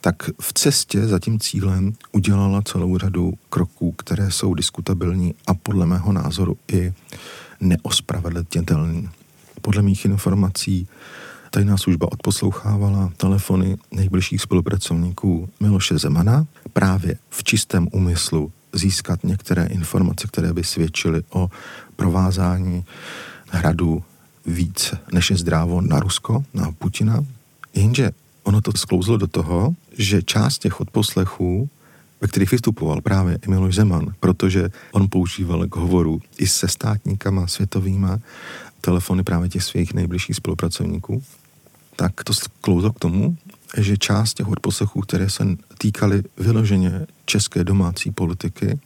tak 0.00 0.30
v 0.40 0.52
cestě 0.52 1.06
za 1.06 1.18
tím 1.18 1.40
cílem 1.40 1.92
udělala 2.12 2.62
celou 2.62 2.98
řadu 2.98 3.32
kroků, 3.50 3.92
které 3.92 4.30
jsou 4.30 4.54
diskutabilní 4.54 5.34
a 5.46 5.54
podle 5.54 5.86
mého 5.86 6.12
názoru 6.12 6.56
i 6.72 6.92
neospravedlnitelný. 7.60 9.08
Podle 9.60 9.82
mých 9.82 10.04
informací 10.04 10.88
tajná 11.50 11.76
služba 11.76 12.12
odposlouchávala 12.12 13.12
telefony 13.16 13.76
nejbližších 13.90 14.42
spolupracovníků 14.42 15.48
Miloše 15.60 15.98
Zemana, 15.98 16.46
právě 16.72 17.16
v 17.30 17.44
čistém 17.44 17.88
úmyslu 17.92 18.52
získat 18.72 19.24
některé 19.24 19.66
informace, 19.66 20.26
které 20.26 20.52
by 20.52 20.64
svědčily 20.64 21.22
o 21.30 21.50
provázání 21.96 22.84
hradu 23.50 24.02
víc 24.46 24.94
než 25.12 25.30
je 25.30 25.36
zdrávo 25.36 25.80
na 25.80 26.00
Rusko, 26.00 26.44
na 26.54 26.72
Putina. 26.72 27.24
Jenže 27.74 28.10
ono 28.42 28.60
to 28.60 28.72
sklouzlo 28.76 29.16
do 29.16 29.26
toho, 29.26 29.74
že 29.98 30.22
část 30.22 30.58
těch 30.58 30.80
odposlechů, 30.80 31.68
ve 32.20 32.28
kterých 32.28 32.50
vystupoval 32.50 33.00
právě 33.00 33.38
i 33.46 33.50
Miloš 33.50 33.74
Zeman, 33.74 34.14
protože 34.20 34.68
on 34.92 35.08
používal 35.10 35.66
k 35.66 35.76
hovoru 35.76 36.20
i 36.38 36.46
se 36.46 36.68
státníkama 36.68 37.46
světovýma 37.46 38.18
telefony 38.80 39.22
právě 39.22 39.48
těch 39.48 39.64
svých 39.64 39.94
nejbližších 39.94 40.36
spolupracovníků, 40.36 41.22
tak 41.96 42.24
to 42.24 42.34
sklouzlo 42.34 42.92
k 42.92 42.98
tomu, 42.98 43.36
že 43.76 43.96
část 43.96 44.34
těch 44.34 44.48
odposlechů, 44.48 45.00
které 45.00 45.30
se 45.30 45.44
týkaly 45.78 46.22
vyloženě 46.36 47.06
české 47.24 47.64
domácí 47.64 48.10
politiky, 48.10 48.78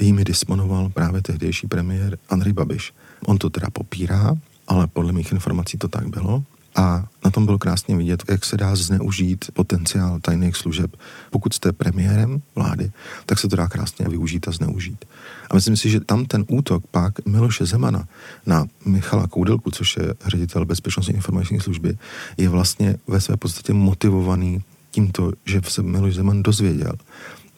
jimi 0.00 0.24
disponoval 0.24 0.88
právě 0.88 1.22
tehdejší 1.22 1.66
premiér 1.66 2.18
Andrej 2.28 2.52
Babiš. 2.52 2.92
On 3.26 3.38
to 3.38 3.50
teda 3.50 3.70
popírá, 3.70 4.34
ale 4.68 4.86
podle 4.86 5.12
mých 5.12 5.32
informací 5.32 5.78
to 5.78 5.88
tak 5.88 6.08
bylo. 6.08 6.44
A 6.74 7.08
na 7.24 7.30
tom 7.30 7.46
bylo 7.46 7.58
krásně 7.58 7.96
vidět, 7.96 8.22
jak 8.28 8.44
se 8.44 8.56
dá 8.56 8.76
zneužít 8.76 9.44
potenciál 9.52 10.20
tajných 10.20 10.56
služeb. 10.56 10.96
Pokud 11.30 11.54
jste 11.54 11.72
premiérem 11.72 12.42
vlády, 12.54 12.92
tak 13.26 13.38
se 13.38 13.48
to 13.48 13.56
dá 13.56 13.68
krásně 13.68 14.06
využít 14.08 14.48
a 14.48 14.52
zneužít. 14.52 15.04
A 15.50 15.54
myslím 15.54 15.76
si, 15.76 15.90
že 15.90 16.00
tam 16.00 16.26
ten 16.26 16.44
útok 16.48 16.86
pak 16.90 17.26
Miloše 17.26 17.66
Zemana 17.66 18.08
na 18.46 18.66
Michala 18.84 19.26
Koudelku, 19.26 19.70
což 19.70 19.96
je 19.96 20.14
ředitel 20.26 20.64
Bezpečnostní 20.64 21.14
informační 21.14 21.60
služby, 21.60 21.98
je 22.36 22.48
vlastně 22.48 22.96
ve 23.06 23.20
své 23.20 23.36
podstatě 23.36 23.72
motivovaný 23.72 24.62
tímto, 24.90 25.32
že 25.44 25.60
se 25.68 25.82
Miloš 25.82 26.14
Zeman 26.14 26.42
dozvěděl, 26.42 26.92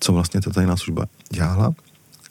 co 0.01 0.13
vlastně 0.13 0.41
ta 0.41 0.51
tajná 0.51 0.77
služba 0.77 1.07
dělala 1.31 1.75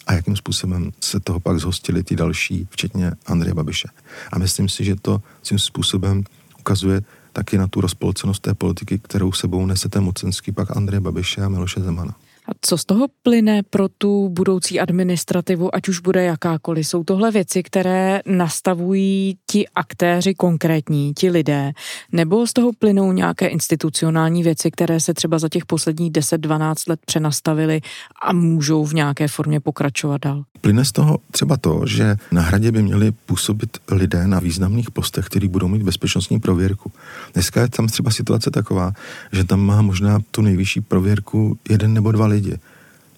a 0.08 0.14
jakým 0.14 0.36
způsobem 0.36 0.92
se 1.00 1.20
toho 1.20 1.40
pak 1.40 1.60
zhostili 1.60 2.04
ti 2.04 2.16
další, 2.16 2.68
včetně 2.72 3.12
Andreje 3.26 3.54
Babiše. 3.54 3.88
A 4.32 4.40
myslím 4.40 4.70
si, 4.70 4.84
že 4.84 4.96
to 4.96 5.22
tím 5.42 5.60
způsobem 5.60 6.24
ukazuje 6.66 7.02
taky 7.34 7.58
na 7.58 7.68
tu 7.68 7.82
rozpolcenost 7.82 8.42
té 8.42 8.54
politiky, 8.54 9.00
kterou 9.00 9.32
sebou 9.32 9.66
nesete 9.66 10.02
mocenský 10.02 10.52
pak 10.52 10.78
Andreje 10.78 11.00
Babiše 11.00 11.42
a 11.42 11.50
Miloše 11.50 11.80
Zemana. 11.80 12.16
A 12.48 12.52
co 12.62 12.78
z 12.78 12.86
toho 12.86 13.08
plyne 13.24 13.64
pro 13.70 13.88
tu 13.88 14.30
budoucí 14.30 14.80
administrativu, 14.80 15.76
ať 15.76 15.88
už 15.88 16.00
bude 16.00 16.24
jakákoliv? 16.24 16.88
Jsou 16.88 17.04
tohle 17.04 17.32
věci, 17.32 17.64
které 17.64 18.22
nastavují 18.26 19.38
ti 19.52 19.68
aktéři 19.76 20.34
konkrétní, 20.34 21.14
ti 21.14 21.30
lidé, 21.30 21.72
nebo 22.12 22.48
z 22.48 22.54
toho 22.54 22.72
plynou 22.80 23.12
nějaké 23.12 23.48
institucionální 23.48 24.44
věci, 24.44 24.72
které 24.72 25.00
se 25.00 25.14
třeba 25.14 25.40
za 25.40 25.50
těch 25.50 25.66
posledních 25.66 26.12
10-12 26.12 26.76
let 26.88 27.00
přenastavily 27.06 27.82
a 28.22 28.34
můžou 28.34 28.86
v 28.86 28.94
nějaké 28.94 29.28
formě 29.28 29.60
pokračovat 29.60 30.22
dál? 30.22 30.44
Plyne 30.62 30.86
z 30.86 30.92
toho 30.92 31.18
třeba 31.32 31.58
to, 31.58 31.82
že 31.86 32.16
na 32.32 32.42
hradě 32.42 32.72
by 32.72 32.82
měli 32.82 33.12
působit 33.12 33.78
lidé 33.92 34.28
na 34.28 34.40
významných 34.40 34.92
postech, 34.92 35.26
kteří 35.26 35.48
budou 35.48 35.68
mít 35.68 35.84
bezpečnostní 35.84 36.40
prověrku. 36.40 36.92
Dneska 37.34 37.62
je 37.62 37.68
tam 37.68 37.88
třeba 37.88 38.12
situace 38.12 38.52
taková, 38.52 38.94
že 39.32 39.44
tam 39.44 39.60
má 39.60 39.82
možná 39.82 40.20
tu 40.32 40.42
nejvyšší 40.42 40.82
prověrku 40.82 41.58
jeden 41.70 41.94
nebo 41.94 42.12
dva 42.12 42.28
lidi, 42.36 42.60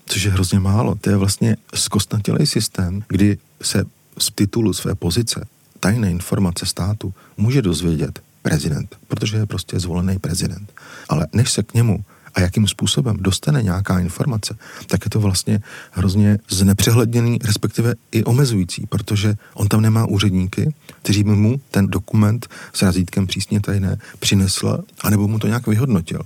což 0.06 0.24
je 0.24 0.32
hrozně 0.32 0.60
málo. 0.60 0.96
To 1.02 1.10
je 1.10 1.18
vlastně 1.18 1.58
zkostnatělý 1.74 2.46
systém, 2.46 3.04
kdy 3.08 3.38
se 3.62 3.84
z 4.18 4.32
titulu 4.32 4.74
své 4.74 4.96
pozice 4.96 5.46
tajné 5.80 6.12
informace 6.12 6.66
státu 6.66 7.14
může 7.38 7.62
dozvědět 7.62 8.20
prezident, 8.42 8.96
protože 9.08 9.38
je 9.38 9.46
prostě 9.46 9.80
zvolený 9.80 10.20
prezident. 10.20 10.72
Ale 11.10 11.28
než 11.34 11.52
se 11.52 11.64
k 11.64 11.74
němu 11.74 12.04
a 12.38 12.42
jakým 12.42 12.68
způsobem 12.68 13.18
dostane 13.20 13.64
nějaká 13.64 14.00
informace, 14.00 14.58
tak 14.88 15.06
je 15.06 15.10
to 15.10 15.20
vlastně 15.20 15.60
hrozně 15.92 16.38
znepřehledněný, 16.50 17.40
respektive 17.44 17.96
i 18.12 18.24
omezující, 18.24 18.86
protože 18.90 19.36
on 19.54 19.68
tam 19.68 19.82
nemá 19.82 20.06
úředníky, 20.06 20.74
kteří 21.02 21.24
by 21.24 21.30
mu 21.30 21.62
ten 21.72 21.88
dokument 21.88 22.48
s 22.74 22.82
razítkem 22.82 23.28
přísně 23.28 23.62
tajné 23.62 23.98
přinesl, 24.20 24.84
anebo 25.02 25.28
mu 25.28 25.40
to 25.40 25.48
nějak 25.48 25.68
vyhodnotil. 25.68 26.22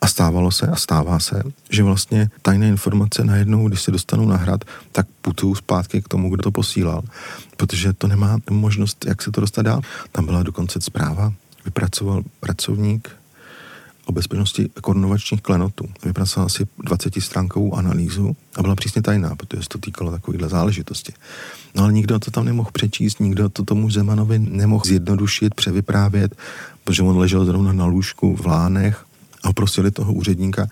A 0.00 0.06
stávalo 0.06 0.50
se 0.50 0.66
a 0.66 0.76
stává 0.76 1.18
se, 1.18 1.42
že 1.70 1.82
vlastně 1.82 2.30
tajné 2.42 2.68
informace 2.68 3.24
najednou, 3.24 3.68
když 3.68 3.82
se 3.82 3.90
dostanou 3.90 4.28
na 4.28 4.36
hrad, 4.36 4.64
tak 4.92 5.06
putují 5.20 5.54
zpátky 5.54 6.02
k 6.02 6.08
tomu, 6.08 6.30
kdo 6.30 6.42
to 6.42 6.50
posílal, 6.50 7.02
protože 7.56 7.92
to 7.92 8.06
nemá 8.06 8.38
možnost, 8.50 9.04
jak 9.08 9.22
se 9.22 9.30
to 9.30 9.40
dostat 9.40 9.62
dál. 9.62 9.80
Tam 10.12 10.26
byla 10.26 10.42
dokonce 10.42 10.80
zpráva, 10.80 11.32
vypracoval 11.64 12.22
pracovník 12.40 13.10
o 14.06 14.12
bezpečnosti 14.12 14.70
korunovačních 14.80 15.42
klenotů. 15.42 15.84
Vypracoval 16.04 16.46
asi 16.46 16.66
20 16.84 17.14
stránkovou 17.18 17.74
analýzu 17.74 18.36
a 18.56 18.62
byla 18.62 18.74
přísně 18.74 19.02
tajná, 19.02 19.36
protože 19.36 19.62
se 19.62 19.68
to 19.68 19.78
týkalo 19.78 20.10
takovýhle 20.10 20.48
záležitosti. 20.48 21.12
No 21.74 21.82
ale 21.82 21.92
nikdo 21.92 22.18
to 22.18 22.30
tam 22.30 22.44
nemohl 22.44 22.70
přečíst, 22.72 23.20
nikdo 23.20 23.48
to 23.48 23.64
tomu 23.64 23.90
Zemanovi 23.90 24.38
nemohl 24.38 24.84
zjednodušit, 24.86 25.54
převyprávět, 25.54 26.36
protože 26.84 27.02
on 27.02 27.18
ležel 27.18 27.44
zrovna 27.44 27.72
na 27.72 27.86
lůžku 27.86 28.36
v 28.36 28.46
Lánech 28.46 29.06
a 29.42 29.52
prosili 29.52 29.90
toho 29.90 30.12
úředníka, 30.12 30.66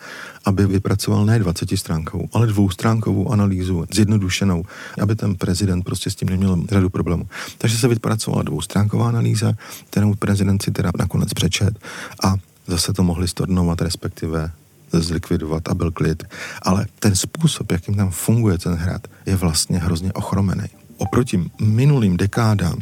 aby 0.44 0.66
vypracoval 0.66 1.26
ne 1.26 1.38
20 1.38 1.68
stránkovou, 1.76 2.28
ale 2.32 2.46
dvoustránkovou 2.46 3.32
analýzu, 3.32 3.84
zjednodušenou, 3.94 4.64
aby 5.02 5.16
ten 5.16 5.34
prezident 5.34 5.82
prostě 5.82 6.10
s 6.10 6.14
tím 6.14 6.28
neměl 6.28 6.64
řadu 6.70 6.90
problémů. 6.90 7.28
Takže 7.58 7.78
se 7.78 7.88
vypracovala 7.88 8.42
dvoustránková 8.42 9.08
analýza, 9.08 9.52
kterou 9.90 10.14
prezident 10.14 10.62
si 10.62 10.70
teda 10.70 10.90
nakonec 10.98 11.34
přečet 11.34 11.78
a 12.24 12.34
zase 12.66 12.92
to 12.92 13.02
mohli 13.02 13.28
stornovat, 13.28 13.82
respektive 13.82 14.50
zlikvidovat 14.92 15.68
a 15.68 15.74
byl 15.74 15.90
klid. 15.90 16.24
Ale 16.62 16.86
ten 16.98 17.16
způsob, 17.16 17.72
jakým 17.72 17.94
tam 17.94 18.10
funguje 18.10 18.58
ten 18.58 18.74
hrad, 18.74 19.06
je 19.26 19.36
vlastně 19.36 19.78
hrozně 19.78 20.12
ochromený. 20.12 20.64
Oproti 20.96 21.50
minulým 21.60 22.16
dekádám, 22.16 22.78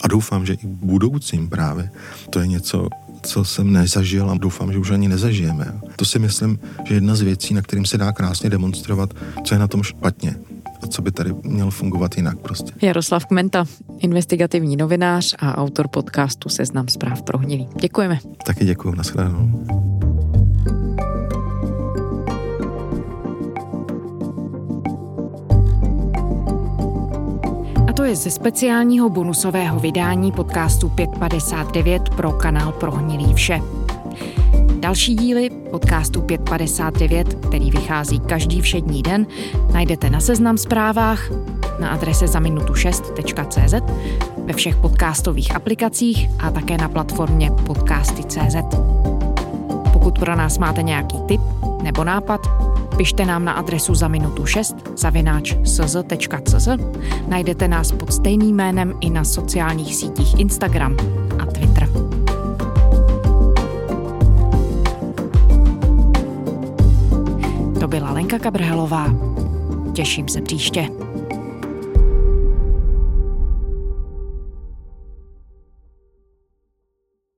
a 0.00 0.08
doufám, 0.08 0.46
že 0.46 0.52
i 0.52 0.66
budoucím 0.66 1.48
právě, 1.48 1.90
to 2.30 2.40
je 2.40 2.46
něco, 2.46 2.88
co 3.22 3.44
jsem 3.44 3.72
nezažil 3.72 4.30
a 4.30 4.34
doufám, 4.38 4.72
že 4.72 4.78
už 4.78 4.90
ani 4.90 5.08
nezažijeme. 5.08 5.80
To 5.96 6.04
si 6.04 6.18
myslím, 6.18 6.58
že 6.84 6.94
jedna 6.94 7.16
z 7.16 7.20
věcí, 7.20 7.54
na 7.54 7.62
kterým 7.62 7.86
se 7.86 7.98
dá 7.98 8.12
krásně 8.12 8.50
demonstrovat, 8.50 9.14
co 9.44 9.54
je 9.54 9.58
na 9.58 9.68
tom 9.68 9.82
špatně 9.82 10.36
a 10.84 10.86
co 10.86 11.02
by 11.02 11.12
tady 11.12 11.34
mělo 11.42 11.70
fungovat 11.70 12.16
jinak 12.16 12.38
prostě. 12.38 12.72
Jaroslav 12.82 13.26
Kmenta, 13.26 13.64
investigativní 13.98 14.76
novinář 14.76 15.34
a 15.38 15.58
autor 15.58 15.88
podcastu 15.88 16.48
Seznam 16.48 16.88
zpráv 16.88 17.22
pro 17.22 17.38
hnilý. 17.38 17.68
Děkujeme. 17.80 18.18
Taky 18.46 18.64
děkuji, 18.64 18.94
nashledanou. 18.94 19.50
to 27.96 28.08
je 28.08 28.16
ze 28.16 28.30
speciálního 28.30 29.08
bonusového 29.08 29.80
vydání 29.80 30.32
podcastu 30.32 30.88
559 30.88 32.08
pro 32.08 32.32
kanál 32.32 32.72
Prohnilý 32.72 33.34
vše. 33.34 33.60
Další 34.84 35.14
díly 35.14 35.50
podcastu 35.70 36.22
559, 36.22 37.34
který 37.34 37.70
vychází 37.70 38.20
každý 38.20 38.60
všední 38.60 39.02
den, 39.02 39.26
najdete 39.72 40.10
na 40.10 40.20
seznam 40.20 40.58
zprávách 40.58 41.30
na 41.80 41.88
adrese 41.88 42.26
za 42.26 42.40
minutu 42.40 42.72
6.cz, 42.72 43.74
ve 44.44 44.52
všech 44.52 44.76
podcastových 44.76 45.56
aplikacích 45.56 46.28
a 46.38 46.50
také 46.50 46.76
na 46.76 46.88
platformě 46.88 47.50
podcasty.cz. 47.50 48.56
Pokud 49.92 50.18
pro 50.18 50.36
nás 50.36 50.58
máte 50.58 50.82
nějaký 50.82 51.16
tip 51.28 51.40
nebo 51.82 52.04
nápad, 52.04 52.46
pište 52.96 53.24
nám 53.24 53.44
na 53.44 53.52
adresu 53.52 53.94
za 53.94 54.08
minutu 54.08 54.46
6 54.46 54.76
zavináč. 54.96 55.56
Najdete 57.28 57.68
nás 57.68 57.92
pod 57.92 58.12
stejným 58.12 58.56
jménem 58.56 58.94
i 59.00 59.10
na 59.10 59.24
sociálních 59.24 59.96
sítích 59.96 60.40
Instagram 60.40 60.96
a 61.38 61.46
Twitter. 61.46 61.73
Lenka 68.34 68.44
Kabrhelová. 68.44 69.06
Těším 69.92 70.28
se 70.28 70.42
příště. 70.42 71.03